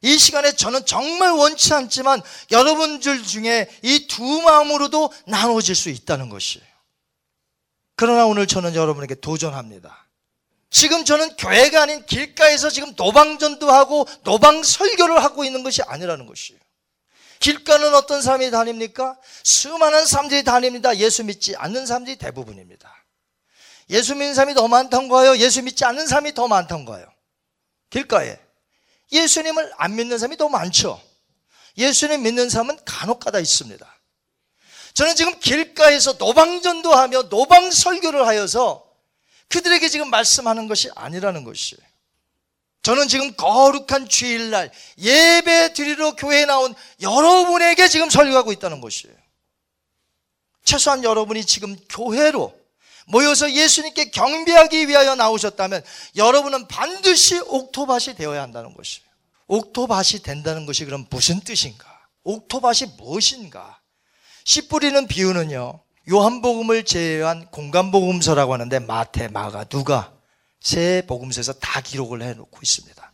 [0.00, 6.66] 이 시간에 저는 정말 원치 않지만 여러분들 중에 이 두 마음으로도 나눠질 수 있다는 것이에요.
[7.96, 10.06] 그러나 오늘 저는 여러분에게 도전합니다.
[10.70, 16.60] 지금 저는 교회가 아닌 길가에서 지금 노방전도 하고 노방 설교를 하고 있는 것이 아니라는 것이에요.
[17.40, 19.16] 길가는 어떤 사람이 다닙니까?
[19.44, 20.96] 수많은 사람들이 다닙니다.
[20.96, 22.92] 예수 믿지 않는 사람들이 대부분입니다.
[23.90, 25.36] 예수 믿는 사람이 더 많던 거예요?
[25.38, 27.06] 예수 믿지 않는 사람이 더 많던 거예요?
[27.90, 28.38] 길가에.
[29.12, 31.00] 예수님을 안 믿는 사람이 더 많죠.
[31.76, 33.98] 예수님 믿는 사람은 간혹 가다 있습니다.
[34.94, 38.84] 저는 지금 길가에서 노방전도 하며 노방 설교를 하여서
[39.48, 41.80] 그들에게 지금 말씀하는 것이 아니라는 것이에요.
[42.82, 49.14] 저는 지금 거룩한 주일날 예배 드리러 교회에 나온 여러분에게 지금 설교하고 있다는 것이에요.
[50.64, 52.57] 최소한 여러분이 지금 교회로
[53.08, 55.82] 모여서 예수님께 경배하기 위하여 나오셨다면
[56.16, 59.08] 여러분은 반드시 옥토밭이 되어야 한다는 것이에요.
[59.46, 61.86] 옥토밭이 된다는 것이 그럼 무슨 뜻인가?
[62.24, 63.80] 옥토밭이 무엇인가?
[64.44, 65.80] 씨 뿌리는 비유는요.
[66.10, 70.12] 요한복음을 제외한 공간복음서라고 하는데 마태, 마가, 누가
[70.60, 73.12] 세 복음서에서 다 기록을 해놓고 있습니다.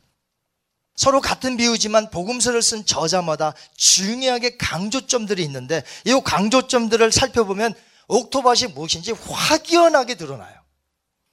[0.97, 7.75] 서로 같은 비유지만 복음서를 쓴 저자마다 중요하게 강조점들이 있는데 이 강조점들을 살펴보면
[8.09, 10.55] 옥토밭이 무엇인지 확연하게 드러나요.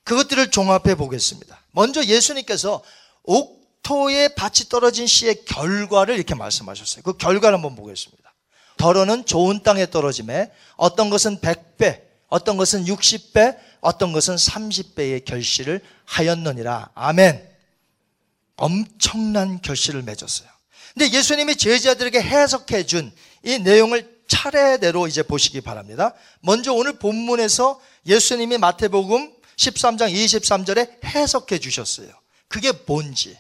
[0.03, 1.61] 그것들을 종합해 보겠습니다.
[1.72, 2.82] 먼저 예수님께서
[3.24, 7.03] 옥토에 밭이 떨어진 씨의 결과를 이렇게 말씀하셨어요.
[7.03, 8.34] 그 결과를 한번 보겠습니다.
[8.78, 16.89] 덜어는 좋은 땅에 떨어짐에 어떤 것은 100배, 어떤 것은 60배, 어떤 것은 30배의 결실을 하였느니라.
[16.95, 17.47] 아멘.
[18.57, 20.49] 엄청난 결실을 맺었어요.
[20.93, 23.11] 근데 예수님이 제자들에게 해석해 준
[23.43, 26.14] 이 내용을 차례대로 이제 보시기 바랍니다.
[26.40, 32.08] 먼저 오늘 본문에서 예수님이 마태복음 13장 23절에 해석해 주셨어요.
[32.48, 33.38] 그게 뭔지.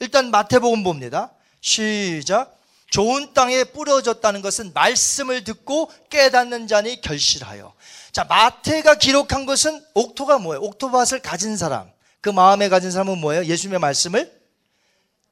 [0.00, 1.32] 일단 마태복음 봅니다.
[1.60, 2.58] 시작.
[2.90, 7.74] 좋은 땅에 뿌려졌다는 것은 말씀을 듣고 깨닫는 자니 결실하여.
[8.10, 10.62] 자, 마태가 기록한 것은 옥토가 뭐예요?
[10.62, 11.90] 옥토밭을 가진 사람.
[12.22, 13.44] 그 마음에 가진 사람은 뭐예요?
[13.44, 14.32] 예수님의 말씀을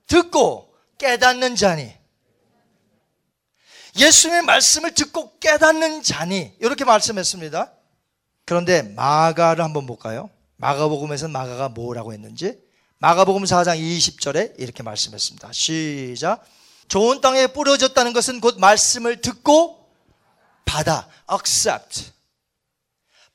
[0.07, 2.00] 듣고 깨닫는 자니.
[3.97, 6.55] 예수님의 말씀을 듣고 깨닫는 자니.
[6.61, 7.72] 이렇게 말씀했습니다.
[8.45, 10.30] 그런데 마가를 한번 볼까요?
[10.57, 12.59] 마가복음에서는 마가가 뭐라고 했는지.
[12.99, 15.53] 마가복음 4장 20절에 이렇게 말씀했습니다.
[15.53, 16.45] 시작.
[16.88, 19.88] 좋은 땅에 뿌려졌다는 것은 곧 말씀을 듣고
[20.64, 22.12] 받아, accept.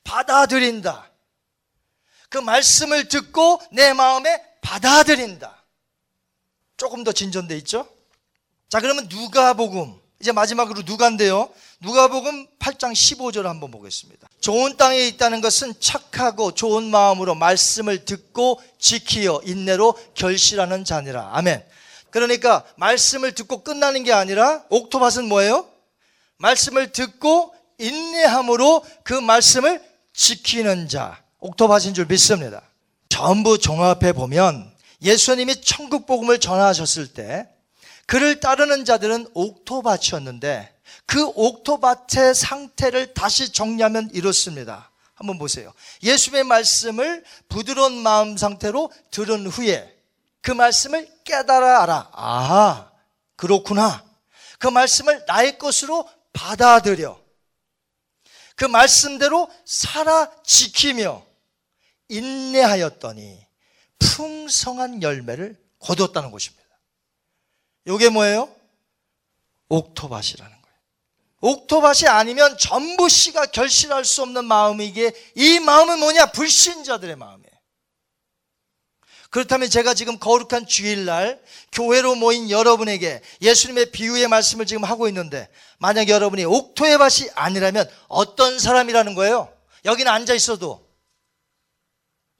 [0.03, 1.09] 받아들인다.
[2.29, 5.63] 그 말씀을 듣고 내 마음에 받아들인다.
[6.77, 7.87] 조금 더 진전돼 있죠?
[8.69, 10.04] 자, 그러면 누가복음.
[10.19, 11.49] 이제 마지막으로 누가인데요.
[11.81, 14.27] 누가복음 8장 15절 한번 보겠습니다.
[14.39, 21.31] 좋은 땅에 있다는 것은 착하고 좋은 마음으로 말씀을 듣고 지키어 인내로 결실하는 자니라.
[21.33, 21.63] 아멘.
[22.09, 25.67] 그러니까 말씀을 듣고 끝나는 게 아니라 옥토밭은 뭐예요?
[26.37, 31.21] 말씀을 듣고 인내함으로 그 말씀을 지키는 자.
[31.39, 32.61] 옥토밭인 줄 믿습니다.
[33.09, 37.47] 전부 종합해 보면 예수님이 천국 복음을 전하셨을 때
[38.05, 40.75] 그를 따르는 자들은 옥토밭이었는데
[41.05, 44.91] 그 옥토밭의 상태를 다시 정리하면 이렇습니다.
[45.15, 45.73] 한번 보세요.
[46.03, 49.95] 예수의 말씀을 부드러운 마음 상태로 들은 후에
[50.41, 52.09] 그 말씀을 깨달아 알아.
[52.11, 52.91] 아,
[53.35, 54.03] 그렇구나.
[54.59, 57.19] 그 말씀을 나의 것으로 받아들여.
[58.55, 61.25] 그 말씀대로 살아 지키며
[62.09, 63.45] 인내하였더니
[63.99, 66.64] 풍성한 열매를 거두었다는 것입니다.
[67.87, 68.53] 이게 뭐예요?
[69.69, 70.77] 옥토밭이라는 거예요.
[71.41, 76.27] 옥토밭이 아니면 전부 씨가 결실할 수 없는 마음이기에 이 마음은 뭐냐?
[76.31, 77.45] 불신자들의 마음이에요.
[79.29, 81.41] 그렇다면 제가 지금 거룩한 주일날
[81.73, 88.57] 교회로 모인 여러분에게 예수님의 비유의 말씀을 지금 하고 있는데 만약 여러분이 옥토의 밭이 아니라면 어떤
[88.57, 89.53] 사람이라는 거예요?
[89.83, 90.87] 여기는 앉아 있어도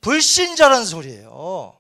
[0.02, 1.78] 불신자라는 소리예요.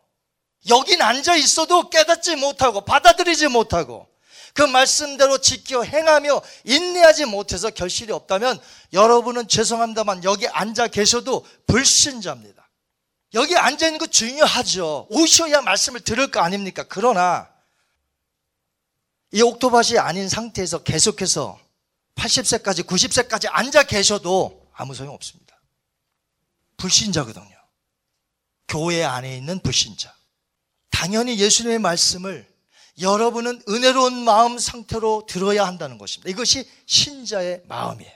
[0.70, 4.07] 여긴 앉아 있어도 깨닫지 못하고 받아들이지 못하고
[4.53, 8.59] 그 말씀대로 지켜 행하며 인내하지 못해서 결실이 없다면
[8.93, 12.66] 여러분은 죄송합니다만 여기 앉아 계셔도 불신자입니다.
[13.34, 15.07] 여기 앉아 있는 거 중요하죠.
[15.09, 16.86] 오셔야 말씀을 들을 거 아닙니까?
[16.88, 17.49] 그러나
[19.32, 21.59] 이 옥토밭이 아닌 상태에서 계속해서
[22.16, 25.59] 80세까지 90세까지 앉아 계셔도 아무 소용 없습니다.
[26.78, 27.55] 불신자거든요.
[28.70, 30.14] 교회 안에 있는 불신자.
[30.89, 32.47] 당연히 예수님의 말씀을
[33.01, 36.29] 여러분은 은혜로운 마음 상태로 들어야 한다는 것입니다.
[36.29, 38.11] 이것이 신자의 마음이에요.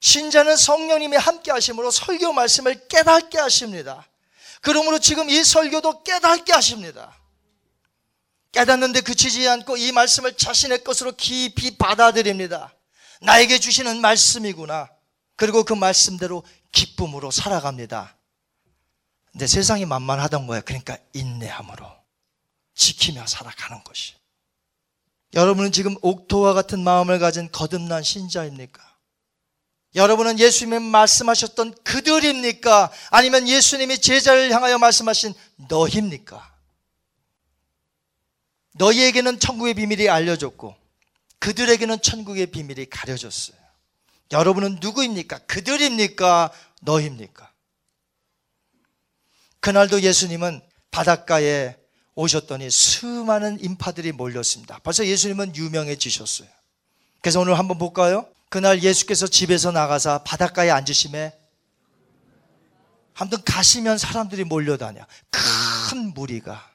[0.00, 4.08] 신자는 성령님이 함께 하심으로 설교 말씀을 깨닫게 하십니다.
[4.60, 7.16] 그러므로 지금 이 설교도 깨닫게 하십니다.
[8.50, 12.74] 깨닫는데 그치지 않고 이 말씀을 자신의 것으로 깊이 받아들입니다.
[13.22, 14.90] 나에게 주시는 말씀이구나.
[15.36, 18.16] 그리고 그 말씀대로 기쁨으로 살아갑니다.
[19.32, 20.62] 근데 세상이 만만하던 거예요.
[20.64, 21.90] 그러니까 인내함으로
[22.74, 24.14] 지키며 살아가는 것이.
[25.34, 28.82] 여러분은 지금 옥토와 같은 마음을 가진 거듭난 신자입니까?
[29.94, 32.90] 여러분은 예수님이 말씀하셨던 그들입니까?
[33.10, 35.34] 아니면 예수님이 제자를 향하여 말씀하신
[35.68, 36.52] 너입니까?
[38.72, 40.74] 너희에게는 천국의 비밀이 알려졌고
[41.38, 43.56] 그들에게는 천국의 비밀이 가려졌어요.
[44.30, 45.38] 여러분은 누구입니까?
[45.40, 46.50] 그들입니까?
[46.80, 47.51] 너입니까?
[49.62, 50.60] 그날도 예수님은
[50.90, 51.76] 바닷가에
[52.14, 54.78] 오셨더니 수많은 인파들이 몰렸습니다.
[54.82, 56.48] 벌써 예수님은 유명해지셨어요.
[57.20, 58.26] 그래서 오늘 한번 볼까요?
[58.50, 61.32] 그날 예수께서 집에서 나가서 바닷가에 앉으심에
[63.14, 65.06] 아무튼 가시면 사람들이 몰려다녀.
[65.30, 66.70] 큰 무리가.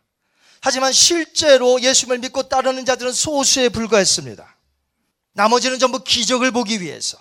[0.61, 4.57] 하지만 실제로 예수님을 믿고 따르는 자들은 소수에 불과했습니다.
[5.33, 7.17] 나머지는 전부 기적을 보기 위해서,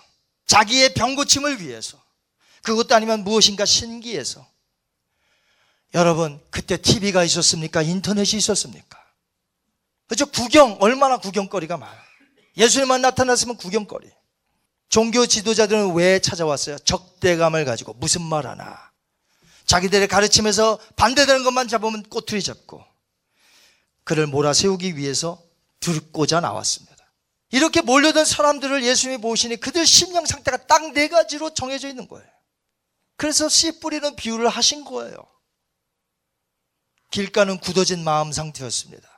[0.47, 2.01] 자기의 병고침을 위해서,
[2.63, 4.47] 그것도 아니면 무엇인가 신기해서.
[5.97, 7.81] 여러분, 그때 TV가 있었습니까?
[7.81, 9.03] 인터넷이 있었습니까?
[10.07, 10.27] 그죠?
[10.27, 11.91] 구경, 얼마나 구경거리가 많아.
[12.55, 14.07] 예수님만 나타났으면 구경거리.
[14.89, 16.77] 종교 지도자들은 왜 찾아왔어요?
[16.77, 18.91] 적대감을 가지고 무슨 말 하나.
[19.65, 22.85] 자기들의 가르침에서 반대되는 것만 잡으면 꼬투리 잡고
[24.03, 25.41] 그를 몰아세우기 위해서
[25.79, 26.95] 듣고자 나왔습니다.
[27.49, 32.27] 이렇게 몰려든 사람들을 예수님이 보시니 그들 심령 상태가 딱 네 가지로 정해져 있는 거예요.
[33.15, 35.17] 그래서 씨 뿌리는 비유를 하신 거예요.
[37.17, 39.09] 길가는 굳어진 마음 상태였습니다.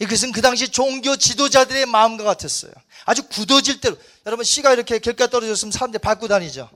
[0.00, 2.70] 이것은 그 당시 종교 지도자들의 마음과 같았어요.
[3.06, 3.96] 아주 굳어질 대로.
[4.26, 6.68] 여러분, 씨가 이렇게 길가 떨어졌으면 사람들이 밟고 다니죠.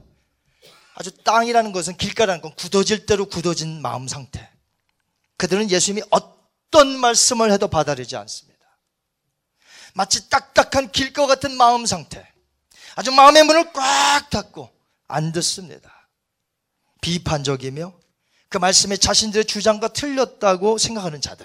[0.94, 4.50] 아주 땅이라는 것은 길가라는 건 굳어질 대로 굳어진 마음 상태.
[5.36, 8.64] 그들은 예수님이 어떤 말씀을 해도 받아들이지 않습니다.
[9.92, 12.26] 마치 딱딱한 길가 같은 마음 상태.
[12.96, 14.70] 아주 마음의 문을 꽉 닫고
[15.08, 16.08] 안 듣습니다.
[17.02, 18.03] 비판적이며
[18.54, 21.44] 그 말씀에 자신들의 주장과 틀렸다고 생각하는 자들.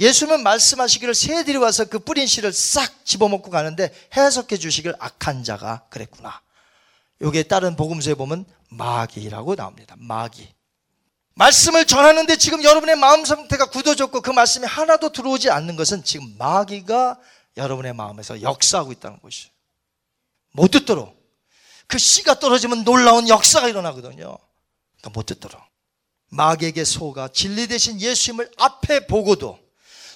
[0.00, 6.40] 예수님은 말씀하시기를 새들이 와서 그 뿌린 씨를 싹 집어먹고 가는데 해석해 주시길 악한 자가 그랬구나.
[7.20, 9.94] 여기에 따른 복음서에 보면 마귀라고 나옵니다.
[9.96, 10.52] 마귀.
[11.34, 17.16] 말씀을 전하는데 지금 여러분의 마음 상태가 굳어졌고 그 말씀이 하나도 들어오지 않는 것은 지금 마귀가
[17.56, 19.52] 여러분의 마음에서 역사하고 있다는 것이에요.
[20.50, 21.14] 못 듣도록.
[21.86, 24.36] 그 씨가 떨어지면 놀라운 역사가 일어나거든요.
[24.96, 25.65] 그러니까 못 듣도록.
[26.36, 29.58] 마귀에게 속아 진리 대신 예수님을 앞에 보고도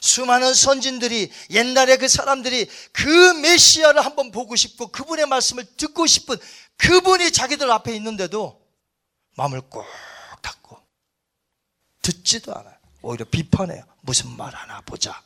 [0.00, 6.36] 수많은 선진들이 옛날에 그 사람들이 그 메시아를 한번 보고 싶고 그분의 말씀을 듣고 싶은
[6.76, 8.60] 그분이 자기들 앞에 있는데도
[9.36, 9.84] 마음을 꼭
[10.40, 10.78] 닫고
[12.02, 12.74] 듣지도 않아요.
[13.02, 13.84] 오히려 비판해요.
[14.00, 15.22] 무슨 말 하나 보자.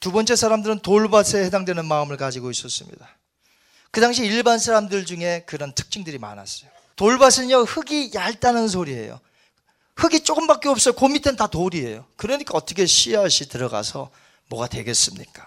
[0.00, 3.08] 두 번째 사람들은 돌밭에 해당되는 마음을 가지고 있었습니다.
[3.90, 6.70] 그 당시 일반 사람들 중에 그런 특징들이 많았어요.
[6.96, 9.20] 돌밭은요, 흙이 얇다는 소리예요.
[10.00, 10.94] 흙이 조금밖에 없어요.
[10.94, 12.06] 그 밑엔 다 돌이에요.
[12.16, 14.10] 그러니까 어떻게 씨앗이 들어가서
[14.48, 15.46] 뭐가 되겠습니까?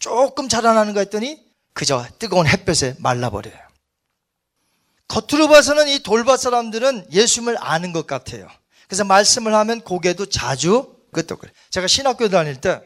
[0.00, 1.40] 조금 자라나는 거 했더니
[1.72, 3.58] 그저 뜨거운 햇볕에 말라버려요.
[5.06, 8.48] 겉으로 봐서는 이 돌밭 사람들은 예수님을 아는 것 같아요.
[8.88, 11.52] 그래서 말씀을 하면 고개도 자주 그것도 그래.
[11.70, 12.80] 제가 신학교 다닐 때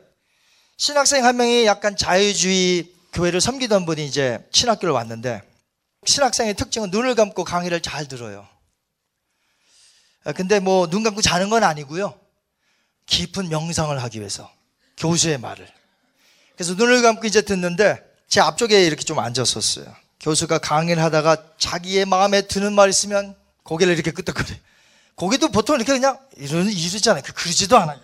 [0.77, 5.43] 신학생 한 명이 약간 자유주의 교회를 섬기던 분이 이제 신학교를 왔는데
[6.05, 8.47] 신학생의 특징은 눈을 감고 강의를 잘 들어요.
[10.25, 12.19] 아, 근데 뭐 눈 감고 자는 건 아니고요.
[13.07, 14.51] 깊은 명상을 하기 위해서
[14.97, 15.69] 교수의 말을.
[16.57, 19.85] 그래서 눈을 감고 이제 듣는데 제 앞쪽에 이렇게 좀 앉았었어요.
[20.21, 24.49] 교수가 강의를 하다가 자기의 마음에 드는 말 있으면 고개를 이렇게 끄덕거려.
[25.17, 27.23] 고개도 보통 이렇게 그냥 이러, 이러잖아요.
[27.25, 28.01] 그 그러지도 않아요.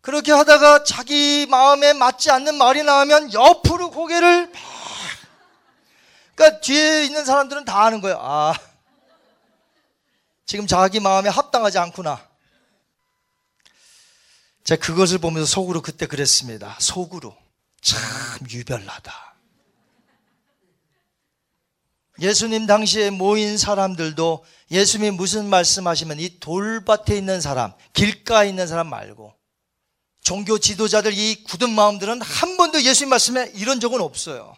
[0.00, 4.60] 그렇게 하다가 자기 마음에 맞지 않는 말이 나오면 옆으로 고개를 막.
[6.34, 8.18] 그러니까 뒤에 있는 사람들은 다 아는 거예요.
[8.20, 8.54] 아,
[10.50, 12.28] 지금 자기 마음에 합당하지 않구나.
[14.64, 16.76] 제가 그것을 보면서 속으로 그때 그랬습니다.
[16.80, 17.36] 속으로.
[17.80, 18.00] 참
[18.50, 19.36] 유별나다.
[22.18, 29.32] 예수님 당시에 모인 사람들도 예수님이 무슨 말씀하시면 이 돌밭에 있는 사람, 길가에 있는 사람 말고
[30.20, 34.56] 종교 지도자들 이 굳은 마음들은 한 번도 예수님 말씀에 이런 적은 없어요.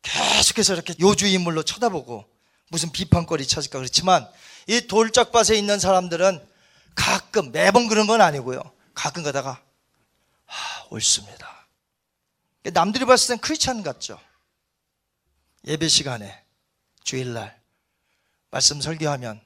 [0.00, 2.24] 계속해서 이렇게 요주 인물로 쳐다보고
[2.70, 4.26] 무슨 비판거리 찾을까 그렇지만
[4.66, 6.46] 이 돌짝밭에 있는 사람들은
[6.94, 8.60] 가끔 매번 그런 건 아니고요.
[8.94, 9.62] 가끔 가다가
[10.46, 11.66] 아, 옳습니다.
[12.72, 14.20] 남들이 봤을 땐 크리스찬 같죠.
[15.66, 16.44] 예배 시간에
[17.02, 17.60] 주일날
[18.50, 19.40] 말씀 설교하면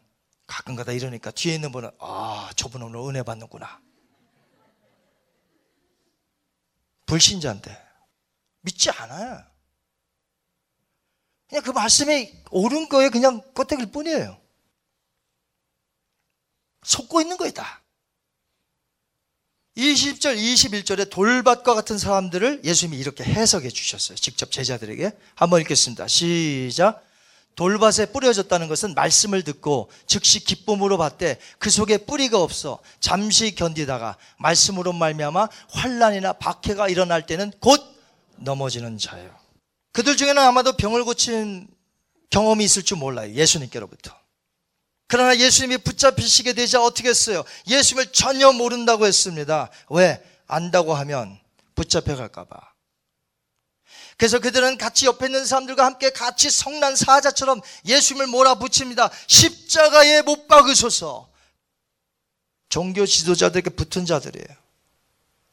[0.47, 3.81] 가끔 가다 이러니까 뒤에 있는 분은 아 저분 오늘 은혜 받는구나.
[7.07, 7.87] 불신자인데
[8.62, 9.43] 믿지 않아요.
[11.49, 14.46] 그냥 그 말씀이 옳은 거에 그냥 껍데기일 뿐이에요.
[16.87, 17.82] 속고 있는 거이다.
[19.76, 24.16] 20절, 21절에 돌밭과 같은 사람들을 예수님이 이렇게 해석해 주셨어요.
[24.16, 25.11] 직접 제자들에게.
[25.34, 26.09] 한번 읽겠습니다.
[26.09, 27.05] 시작.
[27.57, 34.93] 돌밭에 뿌려졌다는 것은 말씀을 듣고 즉시 기쁨으로 받되 그 속에 뿌리가 없어 잠시 견디다가 말씀으로
[34.93, 37.82] 말미암아 환란이나 박해가 일어날 때는 곧
[38.37, 39.34] 넘어지는 자예요.
[39.93, 41.66] 그들 중에는 아마도 병을 고친
[42.28, 43.32] 경험이 있을 줄 몰라요.
[43.32, 44.26] 예수님께로부터.
[45.09, 47.45] 그러나 예수님이 붙잡히시게 되자 어떻게 했어요?
[47.69, 49.71] 예수님을 전혀 모른다고 했습니다.
[49.91, 50.23] 왜?
[50.47, 51.39] 안다고 하면
[51.75, 52.77] 붙잡혀 갈까봐.
[54.17, 59.11] 그래서 그들은 같이 옆에 있는 사람들과 함께 같이 성난 사자처럼 예수님을 몰아붙입니다.
[59.27, 61.29] 십자가에 못 박으소서.
[62.69, 64.57] 종교 지도자들에게 붙은 자들이에요.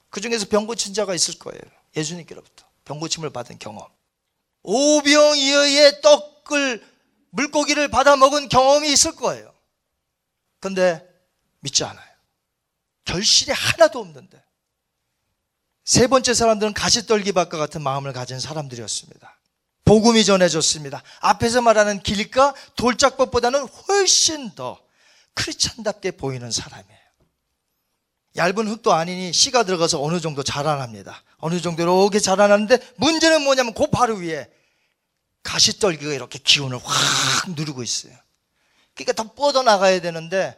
[0.10, 1.62] 그 중에서 병 고친 자가 있을 거예요.
[1.96, 2.66] 예수님께로부터.
[2.86, 3.88] 병 고침을 받은 경험.
[4.64, 6.93] 오병이어의 떡을
[7.34, 9.54] 물고기를 받아 먹은 경험이 있을 거예요.
[10.60, 11.04] 근데
[11.60, 12.14] 믿지 않아요.
[13.06, 14.42] 결실이 하나도 없는데.
[15.84, 19.40] 세 번째 사람들은 가시떨기밭과 같은 마음을 가진 사람들이었습니다.
[19.84, 21.04] 복음이 전해졌습니다.
[21.20, 24.80] 앞에서 말하는 길가 돌짝밭보다는 훨씬 더
[25.34, 27.04] 크리찬답게 보이는 사람이에요.
[28.36, 31.24] 얇은 흙도 아니니 씨가 들어가서 어느 정도 자라납니다.
[31.38, 34.50] 어느 정도 이렇게 자라나는데 문제는 뭐냐면 그 바로 위에
[35.44, 38.14] 가시떨기가 이렇게 기운을 확 누르고 있어요.
[38.96, 40.58] 그러니까 더 뻗어나가야 되는데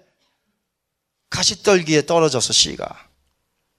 [1.29, 3.07] 가시떨기에 떨어져서 씨가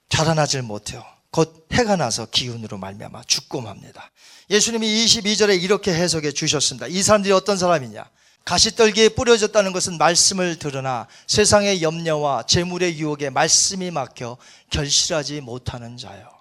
[0.08, 1.04] 자라나질 못해요.
[1.30, 4.10] 곧 해가 나서 기운으로 말미암아 죽고 맙니다.
[4.50, 6.86] 예수님이 22절에 이렇게 해석해 주셨습니다.
[6.86, 8.08] 이 사람들이 어떤 사람이냐?
[8.44, 14.36] 가시떨기에 뿌려졌다는 것은 말씀을 들으나 세상의 염려와 재물의 유혹에 말씀이 막혀
[14.70, 16.35] 결실하지 못하는 자요.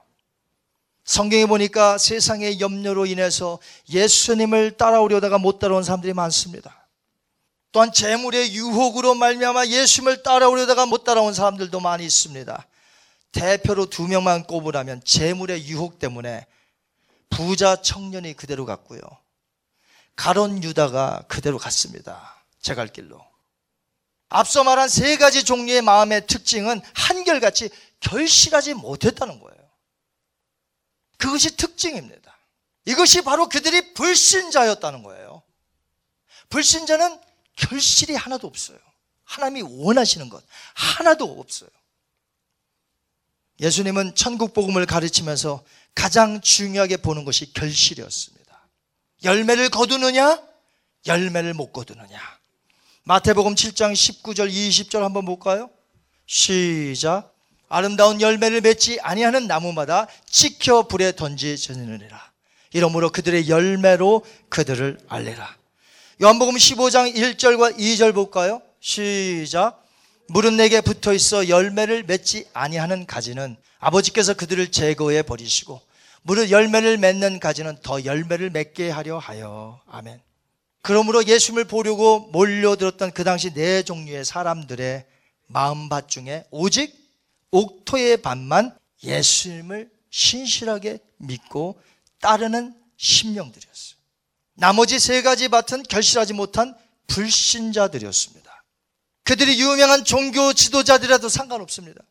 [1.05, 6.87] 성경에 보니까 세상의 염려로 인해서 예수님을 따라오려다가 못 따라온 사람들이 많습니다.
[7.71, 12.67] 또한 재물의 유혹으로 말미암아 예수님을 따라오려다가 못 따라온 사람들도 많이 있습니다.
[13.31, 16.47] 대표로 두 명만 꼽으라면 재물의 유혹 때문에
[17.29, 19.01] 부자 청년이 그대로 갔고요.
[20.15, 22.35] 가론 유다가 그대로 갔습니다.
[22.61, 23.21] 제 갈 길로.
[24.29, 29.54] 앞서 말한 세 가지 종류의 마음의 특징은 한결같이 결실하지 못했다는 거예요.
[31.17, 32.37] 그것이 특징입니다.
[32.85, 35.41] 이것이 바로 그들이 불신자였다는 거예요.
[36.49, 37.19] 불신자는
[37.55, 38.77] 결실이 하나도 없어요.
[39.23, 40.43] 하나님이 원하시는 것
[40.73, 41.69] 하나도 없어요.
[43.59, 45.63] 예수님은 천국 복음을 가르치면서
[45.93, 48.45] 가장 중요하게 보는 것이 결실이었습니다.
[49.23, 50.41] 열매를 거두느냐,
[51.07, 52.19] 열매를 못 거두느냐.
[53.03, 55.69] 마태복음 7장 19절 20절 한번 볼까요?
[56.25, 57.34] 시작.
[57.67, 62.31] 아름다운 열매를 맺지 아니하는 나무마다 지켜 불에 던지느니라.
[62.73, 65.55] 이러므로 그들의 열매로 그들을 알리라.
[66.21, 68.61] 요한복음 15장 1절과 2절 볼까요?
[68.79, 69.83] 시작.
[70.27, 75.81] 물은 내게 붙어 있어 열매를 맺지 아니하는 가지는 아버지께서 그들을 제거해 버리시고
[76.23, 80.19] 물은 열매를 맺는 가지는 더 열매를 맺게 하려 하여 아멘.
[80.81, 85.05] 그러므로 예수님을 보려고 몰려들었던 그 당시 네 종류의 사람들의
[85.47, 87.04] 마음밭 중에 오직
[87.55, 91.81] 옥토의 반만 예수님을 신실하게 믿고
[92.19, 93.95] 따르는 신명들이었어요.
[94.55, 96.75] 나머지 세 가지 밭은 결실하지 못한
[97.07, 98.63] 불신자들이었습니다.
[99.23, 102.01] 그들이 유명한 종교 지도자들이라도 상관없습니다.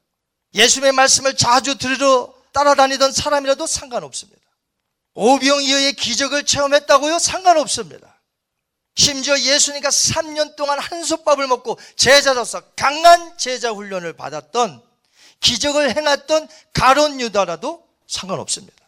[0.55, 4.41] 예수님의 말씀을 자주 들으러 따라다니던 사람이라도 상관없습니다.
[5.15, 7.19] 오병이어의 기적을 체험했다고요?
[7.19, 8.21] 상관없습니다.
[8.97, 14.83] 심지어 예수님과 3년 동안 한솥밥을 먹고 제자로서 강한 제자 훈련을 받았던
[15.45, 18.83] 기적을 행했던 가론 유다라도 상관없습니다.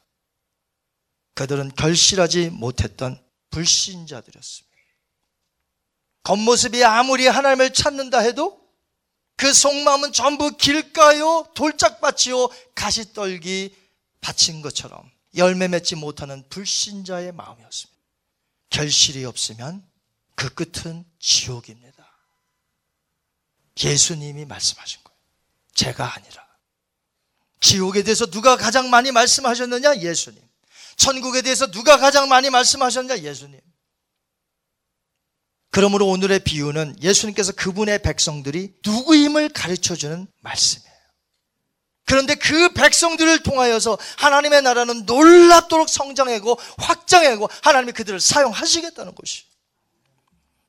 [1.35, 4.77] 그들은 결실하지 못했던 불신자들이었습니다.
[6.23, 8.67] 겉모습이 아무리 하나님을 찾는다 해도
[9.37, 13.77] 그 속마음은 전부 길가요, 돌짝밭이요, 가시떨기
[14.23, 18.01] 바친 것처럼 열매 맺지 못하는 불신자의 마음이었습니다.
[18.71, 19.87] 결실이 없으면
[20.35, 21.97] 그 끝은 지옥입니다.
[23.85, 25.17] 예수님이 말씀하신 거예요.
[25.75, 26.46] 제가 아니라.
[27.67, 29.97] 지옥에 대해서 누가 가장 많이 말씀하셨느냐?
[29.97, 30.41] 예수님.
[30.97, 33.23] 천국에 대해서 누가 가장 많이 말씀하셨냐?
[33.23, 33.61] 예수님.
[35.73, 40.87] 그러므로 오늘의 비유는 예수님께서 그분의 백성들이 누구임을 가르쳐 주는 말씀이에요.
[42.05, 49.43] 그런데 그 백성들을 통하여서 하나님의 나라는 놀랍도록 성장하고 확장하고 하나님이 그들을 사용하시겠다는 것이.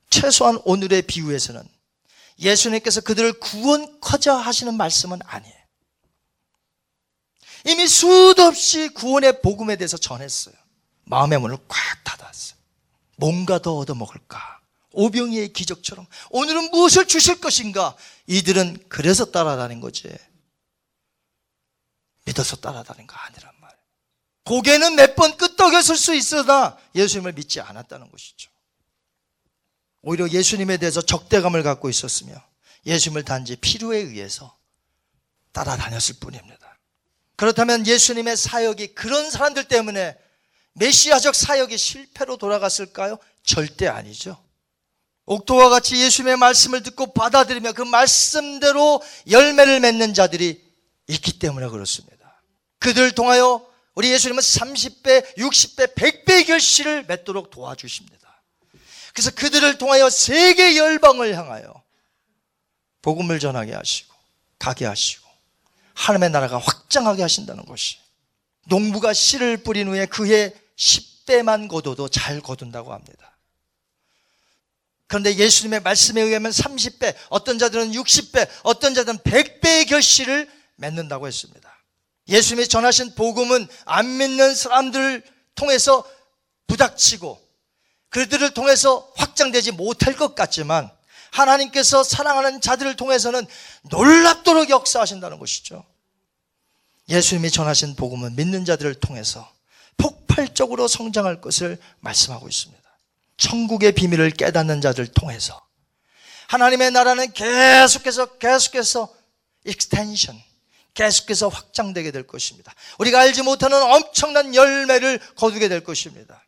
[0.09, 1.61] 최소한 오늘의 비유에서는
[2.39, 5.56] 예수님께서 그들을 구원커자 하시는 말씀은 아니에요.
[7.65, 10.55] 이미 수도 없이 구원의 복음에 대해서 전했어요.
[11.05, 12.57] 마음의 문을 꽉 닫았어요.
[13.17, 14.59] 뭔가 더 얻어먹을까?
[14.93, 17.95] 오병이의 기적처럼 오늘은 무엇을 주실 것인가?
[18.27, 20.09] 이들은 그래서 따라다닌 거지.
[22.25, 23.81] 믿어서 따라다닌 거 아니란 말이에요.
[24.43, 28.49] 고개는 몇 번 끄떡였을 수 있으나 예수님을 믿지 않았다는 것이죠.
[30.01, 32.35] 오히려 예수님에 대해서 적대감을 갖고 있었으며
[32.85, 34.57] 예수님을 단지 필요에 의해서
[35.51, 36.66] 따라다녔을 뿐입니다.
[37.37, 40.17] 그렇다면 예수님의 사역이 그런 사람들 때문에
[40.73, 43.17] 메시아적 사역이 실패로 돌아갔을까요?
[43.43, 44.43] 절대 아니죠.
[45.25, 50.63] 옥토와 같이 예수님의 말씀을 듣고 받아들이며 그 말씀대로 열매를 맺는 자들이
[51.07, 52.41] 있기 때문에 그렇습니다.
[52.79, 58.17] 그들 통하여 우리 예수님은 30배, 60배, 100배 결실을 맺도록 도와주십니다.
[59.13, 61.83] 그래서 그들을 통하여 세계 열방을 향하여
[63.01, 64.13] 복음을 전하게 하시고
[64.59, 65.26] 가게 하시고
[65.97, 67.97] 하나님의 나라가 확장하게 하신다는 것이
[68.67, 73.35] 농부가 씨를 뿌린 후에 그해 10배만 거둬도 잘 거둔다고 합니다.
[75.07, 81.75] 그런데 예수님의 말씀에 의하면 30배, 어떤 자들은 60배, 어떤 자들은 100배의 결실을 맺는다고 했습니다.
[82.27, 85.23] 예수님이 전하신 복음은 안 믿는 사람들을
[85.55, 86.05] 통해서
[86.67, 87.41] 부닥치고
[88.09, 90.91] 그들을 통해서 확장되지 못할 것 같지만
[91.41, 93.45] 하나님께서 사랑하는 자들을 통해서는
[93.83, 95.85] 놀랍도록 역사하신다는 것이죠.
[97.09, 99.49] 예수님이 전하신 복음은 믿는 자들을 통해서
[99.97, 102.83] 폭발적으로 성장할 것을 말씀하고 있습니다.
[103.37, 105.61] 천국의 비밀을 깨닫는 자들 통해서
[106.47, 109.13] 하나님의 나라는 계속해서 계속해서
[109.65, 110.41] extension
[110.93, 112.73] 계속해서 확장되게 될 것입니다.
[112.97, 116.43] 우리가 알지 못하는 엄청난 열매를 거두게 될 것입니다.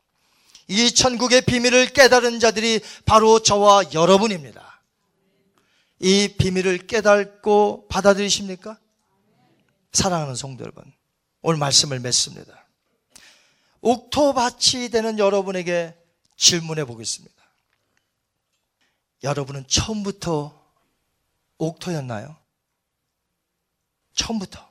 [0.67, 4.68] 이 천국의 비밀을 깨달은 자들이 바로 저와 여러분입니다.
[6.00, 8.80] 이 비밀을 깨닫고 받아들이십니까?
[9.91, 10.91] 사랑하는 성도 여러분,
[11.41, 12.66] 오늘 말씀을 맺습니다.
[13.82, 15.95] 옥토밭이 되는 여러분에게
[16.38, 17.36] 질문해 보겠습니다.
[19.24, 20.58] 여러분은 처음부터
[21.58, 22.38] 옥토였나요?
[24.14, 24.68] 처음부터.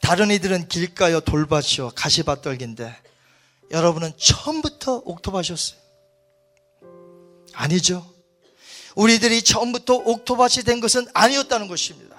[0.00, 2.94] 다른 이들은 길가요 돌밭이요 가시밭떨기인데
[3.70, 5.80] 여러분은 처음부터 옥토밭이었어요.
[7.54, 8.13] 아니죠.
[8.94, 12.14] 우리들이 처음부터 옥토밭이 된 것은 아니었다는 것입니다.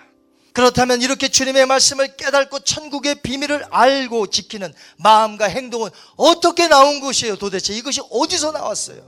[0.54, 7.74] 그렇다면 이렇게 주님의 말씀을 깨닫고 천국의 비밀을 알고 지키는 마음과 행동은 어떻게 나온 것이에요 도대체
[7.74, 9.04] 이것이 어디서 나왔어요?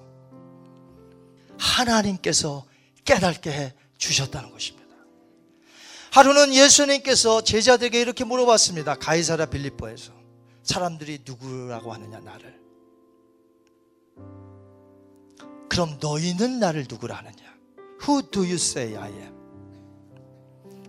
[1.57, 2.65] 하나님께서
[3.05, 4.87] 깨닫게 해 주셨다는 것입니다.
[6.11, 8.95] 하루는 예수님께서 제자들에게 이렇게 물어봤습니다.
[8.95, 10.11] 가이사라 빌립보에서
[10.63, 12.59] 사람들이 누구라고 하느냐 나를
[15.69, 17.46] 그럼 너희는 나를 누구라 하느냐
[18.03, 19.37] Who do you say I am?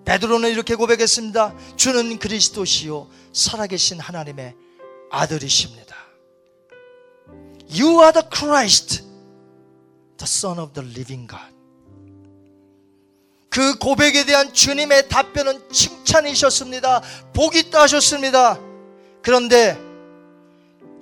[0.04, 1.54] 베드로는 이렇게 고백했습니다.
[1.76, 4.54] 주는 그리스도시요 살아계신 하나님의
[5.10, 5.96] 아들이십니다.
[7.70, 9.02] You are the Christ,
[10.16, 11.54] the Son of the living God.
[13.50, 17.02] 그 고백에 대한 주님의 답변은 칭찬이셨습니다.
[17.34, 18.58] 복이 있다 하셨습니다.
[19.22, 19.76] 그런데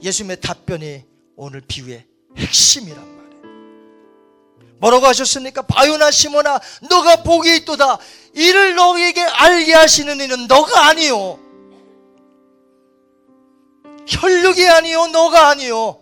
[0.02, 1.04] 예수님의 답변이
[1.36, 2.04] 오늘 비유의
[2.36, 3.15] 핵심이란
[4.78, 5.62] 뭐라고 하셨습니까?
[5.62, 7.98] 바요나 시모나 너가 복이 있도다.
[8.34, 11.38] 이를 너에게 알게 하시는 이는 너가 아니요.
[14.06, 15.06] 혈육이 아니요.
[15.08, 16.00] 너가 아니요.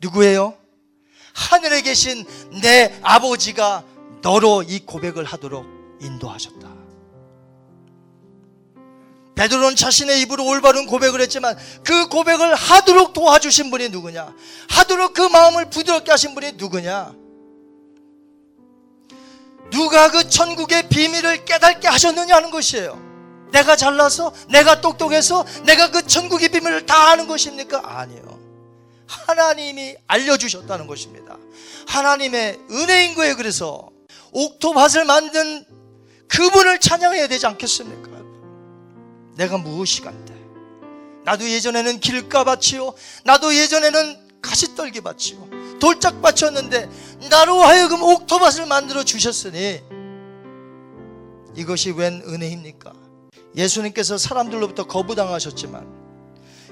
[0.00, 0.56] 누구예요?
[1.32, 2.24] 하늘에 계신
[2.62, 3.84] 내 아버지가
[4.22, 5.64] 너로 이 고백을 하도록
[6.00, 6.74] 인도하셨다.
[9.34, 14.32] 베드로는 자신의 입으로 올바른 고백을 했지만 그 고백을 하도록 도와주신 분이 누구냐?
[14.70, 17.23] 하도록 그 마음을 부드럽게 하신 분이 누구냐?
[19.74, 23.02] 누가 그 천국의 비밀을 깨닫게 하셨느냐 하는 것이에요.
[23.50, 27.82] 내가 잘나서, 내가 똑똑해서, 내가 그 천국의 비밀을 다 아는 것입니까?
[27.84, 28.38] 아니요.
[29.06, 31.36] 하나님이 알려주셨다는 것입니다.
[31.88, 33.36] 하나님의 은혜인 거예요.
[33.36, 33.90] 그래서
[34.32, 35.64] 옥토밭을 만든
[36.28, 38.10] 그분을 찬양해야 되지 않겠습니까?
[39.36, 40.34] 내가 무엇이 간데?
[41.24, 42.94] 나도 예전에는 길가밭이요.
[43.24, 45.53] 나도 예전에는 가시떨기밭이요.
[45.78, 46.88] 돌짝밭이었는데
[47.30, 49.82] 나로 하여금 옥토밭을 만들어 주셨으니
[51.56, 52.92] 이것이 웬 은혜입니까?
[53.56, 55.86] 예수님께서 사람들로부터 거부당하셨지만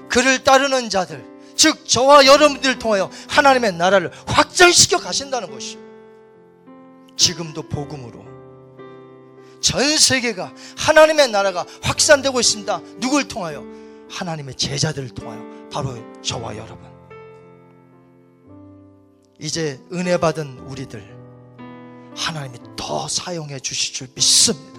[0.09, 1.23] 그를 따르는 자들
[1.55, 5.79] 즉 저와 여러분들을 통하여 하나님의 나라를 확장시켜 가신다는 것이요.
[7.15, 8.25] 지금도 복음으로
[9.61, 12.81] 전 세계가 하나님의 나라가 확산되고 있습니다.
[12.97, 13.63] 누굴 통하여?
[14.09, 15.41] 하나님의 제자들을 통하여
[15.71, 16.92] 바로 저와 여러분.
[19.39, 21.03] 이제 은혜 받은 우리들
[22.15, 24.72] 하나님이 더 사용해 주실 줄 믿습니다.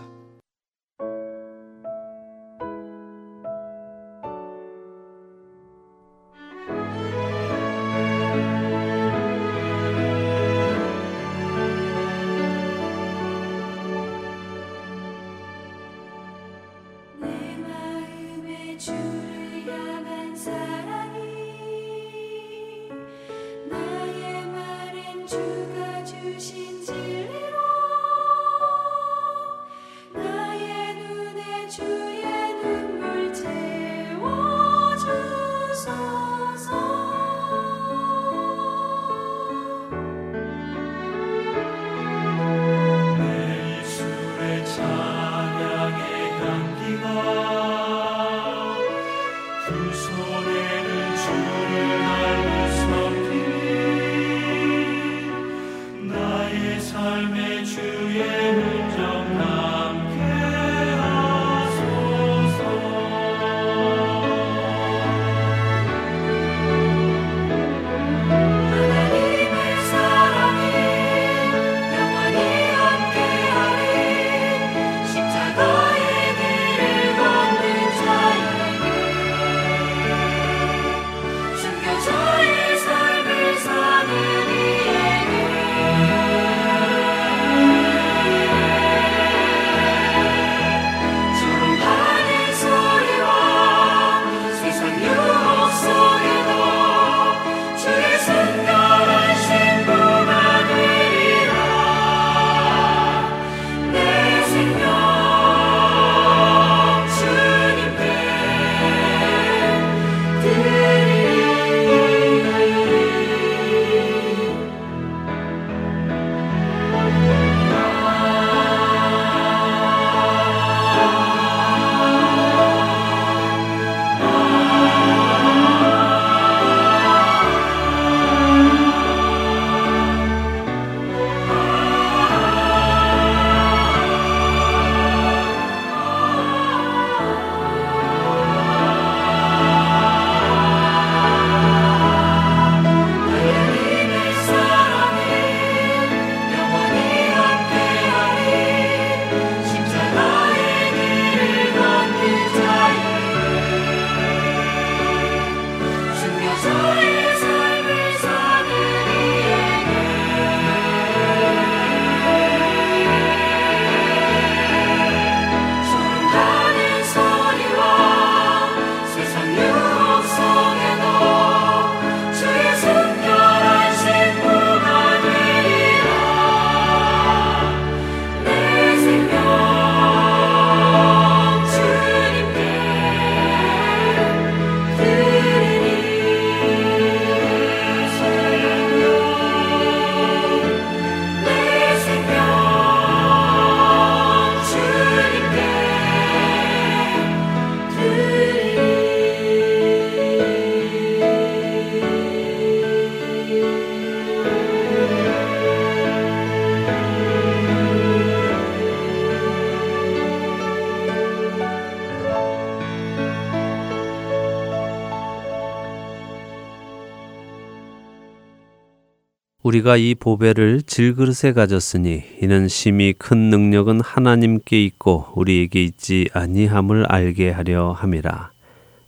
[219.75, 227.51] 우리가 이 보배를 질그릇에 가졌으니 이는 심히 큰 능력은 하나님께 있고 우리에게 있지 아니함을 알게
[227.51, 228.53] 하려 함이라.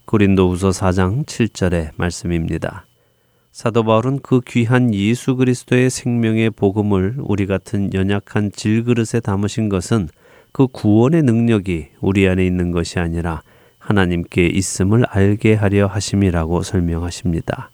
[0.07, 2.85] 고린도후서 4장 7절의 말씀입니다.
[3.53, 10.09] 사도 바울은 그 귀한 예수 그리스도의 생명의 복음을 우리 같은 연약한 질그릇에 담으신 것은
[10.51, 13.43] 그 구원의 능력이 우리 안에 있는 것이 아니라
[13.79, 17.71] 하나님께 있음을 알게 하려 하심이라고 설명하십니다.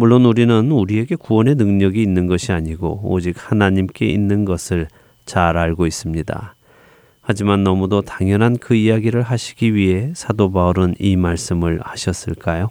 [0.00, 4.88] 물론 우리는 우리에게 구원의 능력이 있는 것이 아니고 오직 하나님께 있는 것을
[5.26, 6.54] 잘 알고 있습니다.
[7.20, 12.70] 하지만 너무도 당연한 그 이야기를 하시기 위해 사도 바울은 이 말씀을 하셨을까요?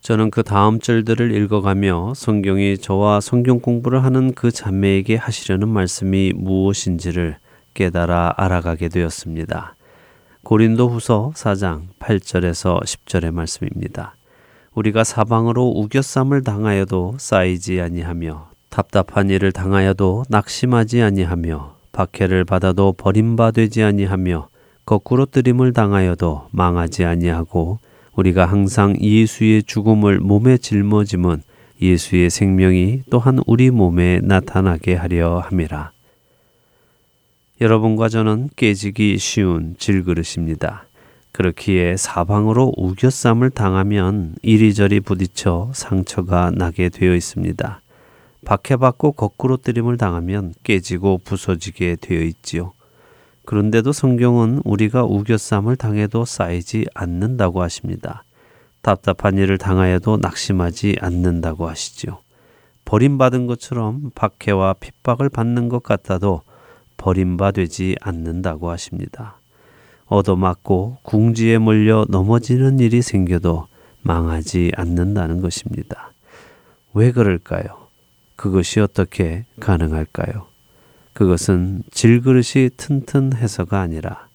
[0.00, 7.36] 저는 그 다음 절들을 읽어가며 성경이 저와 성경 공부를 하는 그 자매에게 하시려는 말씀이 무엇인지를
[7.74, 9.74] 깨달아 알아가게 되었습니다.
[10.44, 14.14] 고린도 후서 4장 8절에서 10절의 말씀입니다.
[14.78, 24.48] 우리가 사방으로 우겨쌈을 당하여도 쌓이지 아니하며 답답한 일을 당하여도 낙심하지 아니하며 박해를 받아도 버림받지 아니하며
[24.86, 27.80] 거꾸로 뜨림을 당하여도 망하지 아니하고
[28.14, 31.42] 우리가 항상 예수의 죽음을 몸에 짊어짐은
[31.82, 35.90] 예수의 생명이 또한 우리 몸에 나타나게 하려 함이라.
[37.60, 40.87] 여러분과 저는 깨지기 쉬운 질그릇입니다.
[41.32, 47.80] 그렇기에 사방으로 우겨쌈을 당하면 이리저리 부딪혀 상처가 나게 되어 있습니다.
[48.44, 52.72] 박해받고 거꾸로 뜨림을 당하면 깨지고 부서지게 되어 있지요.
[53.44, 58.24] 그런데도 성경은 우리가 우겨쌈을 당해도 쌓이지 않는다고 하십니다.
[58.82, 62.20] 답답한 일을 당하여도 낙심하지 않는다고 하시죠.
[62.84, 66.42] 버림받은 것처럼 박해와 핍박을 받는 것 같아도
[66.96, 69.37] 버림받지 않는다고 하십니다.
[70.08, 73.68] 얻어맞고 궁지에 몰려 넘어지는 일이 생겨도
[74.02, 76.12] 망하지 않는다는 것입니다.
[76.94, 77.88] 왜 그럴까요?
[78.36, 80.46] 그것이 어떻게 가능할까요?
[81.12, 84.28] 그것은 질그릇이 튼튼해서가 아니라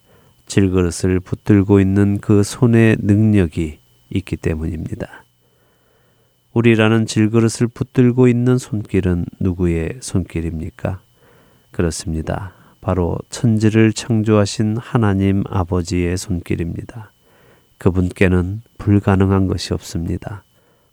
[0.45, 5.24] 질그릇을 붙들고 있는 그 손의 능력이 있기 때문입니다.
[6.53, 11.01] 우리라는 질그릇을 붙들고 있는 손길은 누구의 손길입니까?
[11.71, 12.53] 그렇습니다.
[12.84, 17.11] 바로 천지를 창조하신 하나님 아버지의 손길입니다.
[17.77, 20.43] 그분께는 불가능한 것이 없습니다.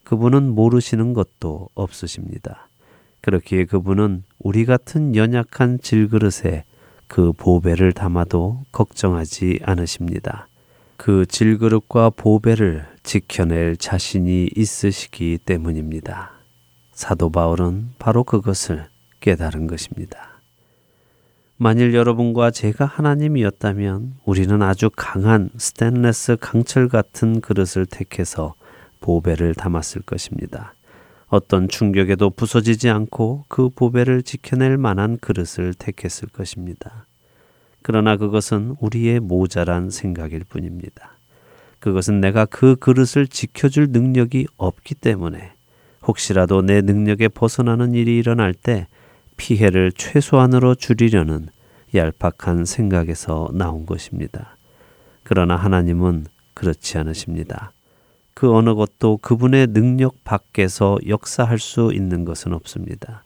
[0.05, 2.69] 그분은 모르시는 것도 없으십니다.
[3.23, 6.65] 그렇기에 그분은 우리 같은 연약한 질그릇에
[7.09, 10.47] 그 보배를 담아도 걱정하지 않으십니다.
[10.97, 16.31] 그 질그릇과 보배를 지켜낼 자신이 있으시기 때문입니다.
[16.93, 18.87] 사도 바울은 바로 그것을
[19.19, 20.30] 깨달은 것입니다.
[21.63, 28.55] 만일 여러분과 제가 하나님이었다면 우리는 아주 강한 스테인레스 강철 같은 그릇을 택해서
[29.01, 30.73] 보배를 담았을 것입니다.
[31.29, 37.05] 어떤 충격에도 부서지지 않고 그 보배를 지켜낼 만한 그릇을 택했을 것입니다.
[37.83, 41.19] 그러나 그것은 우리의 모자란 생각일 뿐입니다.
[41.79, 45.53] 그것은 내가 그 그릇을 지켜줄 능력이 없기 때문에
[46.07, 48.87] 혹시라도 내 능력에 벗어나는 일이 일어날 때
[49.41, 51.49] 피해를 최소한으로 줄이려는
[51.95, 54.59] 얄팍한 생각에서 나온 것입니다.
[55.23, 57.73] 그러나 하나님은 그렇지 않으십니다.
[58.35, 63.25] 그 어느 것도 그분의 능력 밖에서 역사할 수 있는 것은 없습니다.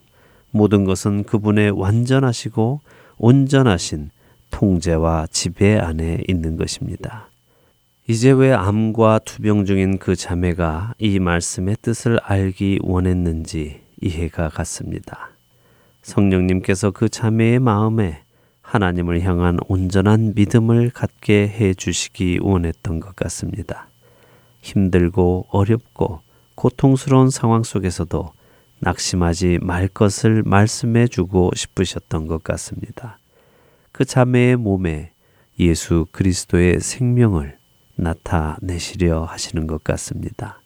[0.53, 2.81] 모든 것은 그분의 완전하시고
[3.19, 4.11] 온전하신
[4.53, 7.29] 통제와 지배 안에 있는 것입니다.
[8.07, 15.34] 이제 왜 암과 투병 중인 그 자매가 이 말씀의 뜻을 알기 원했는지 이해가 갔습니다.
[16.05, 18.23] 성령님께서 그 자매의 마음에
[18.63, 23.89] 하나님을 향한 온전한 믿음을 갖게 해 주시기 원했던 것 같습니다.
[24.61, 26.21] 힘들고 어렵고
[26.55, 28.33] 고통스러운 상황 속에서도
[28.81, 33.19] 낙심하지 말 것을 말씀해 주고 싶으셨던 것 같습니다.
[33.93, 35.13] 그 자매의 몸에
[35.59, 37.57] 예수 그리스도의 생명을
[37.97, 40.61] 나타내시려 하시는 것 같습니다.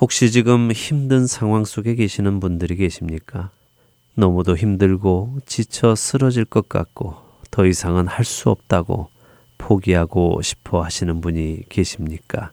[0.00, 3.50] 혹시 지금 힘든 상황 속에 계시는 분들이 계십니까?
[4.14, 7.16] 너무도 힘들고 지쳐 쓰러질 것 같고
[7.50, 9.08] 더 이상은 할 수 없다고
[9.58, 12.52] 포기하고 싶어 하시는 분이 계십니까?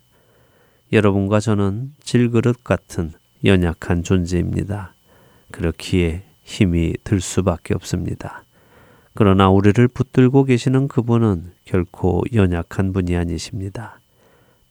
[0.94, 3.12] 여러분과 저는 질그릇 같은
[3.46, 4.94] 연약한 존재입니다.
[5.52, 8.44] 그렇기에 힘이 들 수밖에 없습니다.
[9.14, 14.00] 그러나 우리를 붙들고 계시는 그분은 결코 연약한 분이 아니십니다.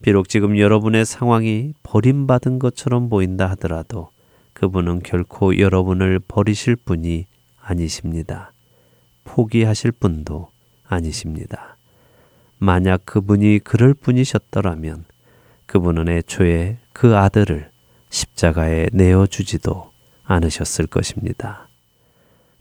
[0.01, 4.09] 비록 지금 여러분의 상황이 버림받은 것처럼 보인다 하더라도
[4.59, 7.27] 그분은 결코 여러분을 버리실 분이
[7.61, 8.51] 아니십니다.
[9.23, 10.49] 포기하실 분도
[10.85, 11.77] 아니십니다.
[12.57, 15.05] 만약 그분이 그럴 분이셨더라면
[15.65, 17.71] 그분은 애초에 그 아들을
[18.09, 19.93] 십자가에 내어주지도
[20.25, 21.69] 않으셨을 것입니다.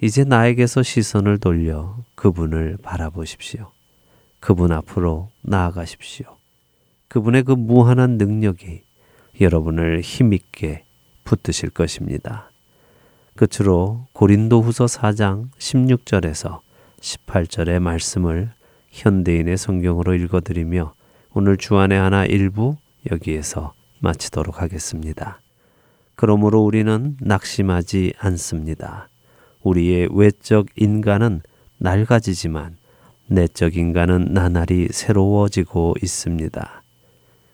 [0.01, 3.73] 이제 나에게서 시선을 돌려 그분을 바라보십시오.
[4.39, 6.37] 그분 앞으로 나아가십시오.
[7.09, 8.83] 그분의 그 무한한 능력이
[9.41, 10.85] 여러분을 힘있게
[11.29, 12.51] 붙드실 것입니다.
[13.37, 16.61] 끝으로 고린도후서 4장 16절에서
[17.01, 18.51] 18절의 말씀을
[18.91, 20.95] 현대인의 성경으로 읽어드리며
[21.35, 22.77] 오늘 주안의 하나 일부
[23.13, 25.41] 여기에서 마치도록 하겠습니다.
[26.15, 29.09] 그러므로 우리는 낙심하지 않습니다.
[29.63, 31.43] 우리의 외적 인간은
[31.77, 32.77] 낡아지지만
[33.27, 36.83] 내적 인간은 나날이 새로워지고 있습니다.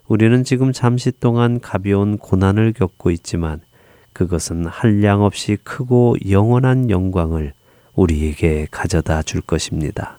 [0.06, 3.60] 우리는 지금 잠시 동안 가벼운 고난을 겪고 있지만
[4.14, 7.52] 그것은 한량 없이 크고 영원한 영광을
[7.94, 10.18] 우리에게 가져다 줄 것입니다.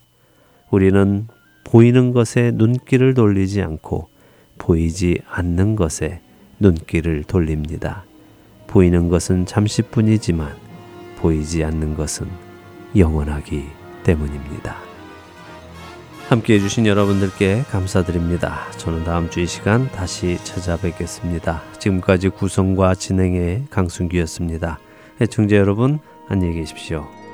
[0.70, 1.28] 우리는
[1.64, 4.10] 보이는 것에 눈길을 돌리지 않고
[4.58, 6.22] 보이지 않는 것에
[6.60, 8.04] 눈길을 돌립니다.
[8.68, 10.54] 보이는 것은 잠시뿐이지만
[11.18, 12.28] 보이지 않는 것은
[12.96, 13.64] 영원하기
[14.04, 14.95] 때문입니다.
[16.30, 18.72] 함께 해주신 여러분들께 감사드립니다.
[18.78, 21.62] 저는 다음 주 이 시간 다시 찾아뵙겠습니다.
[21.80, 24.80] 지금까지 구성과 진행의 강순기였습니다.
[25.22, 27.25] 애청자 여러분, 안녕히 계십시오.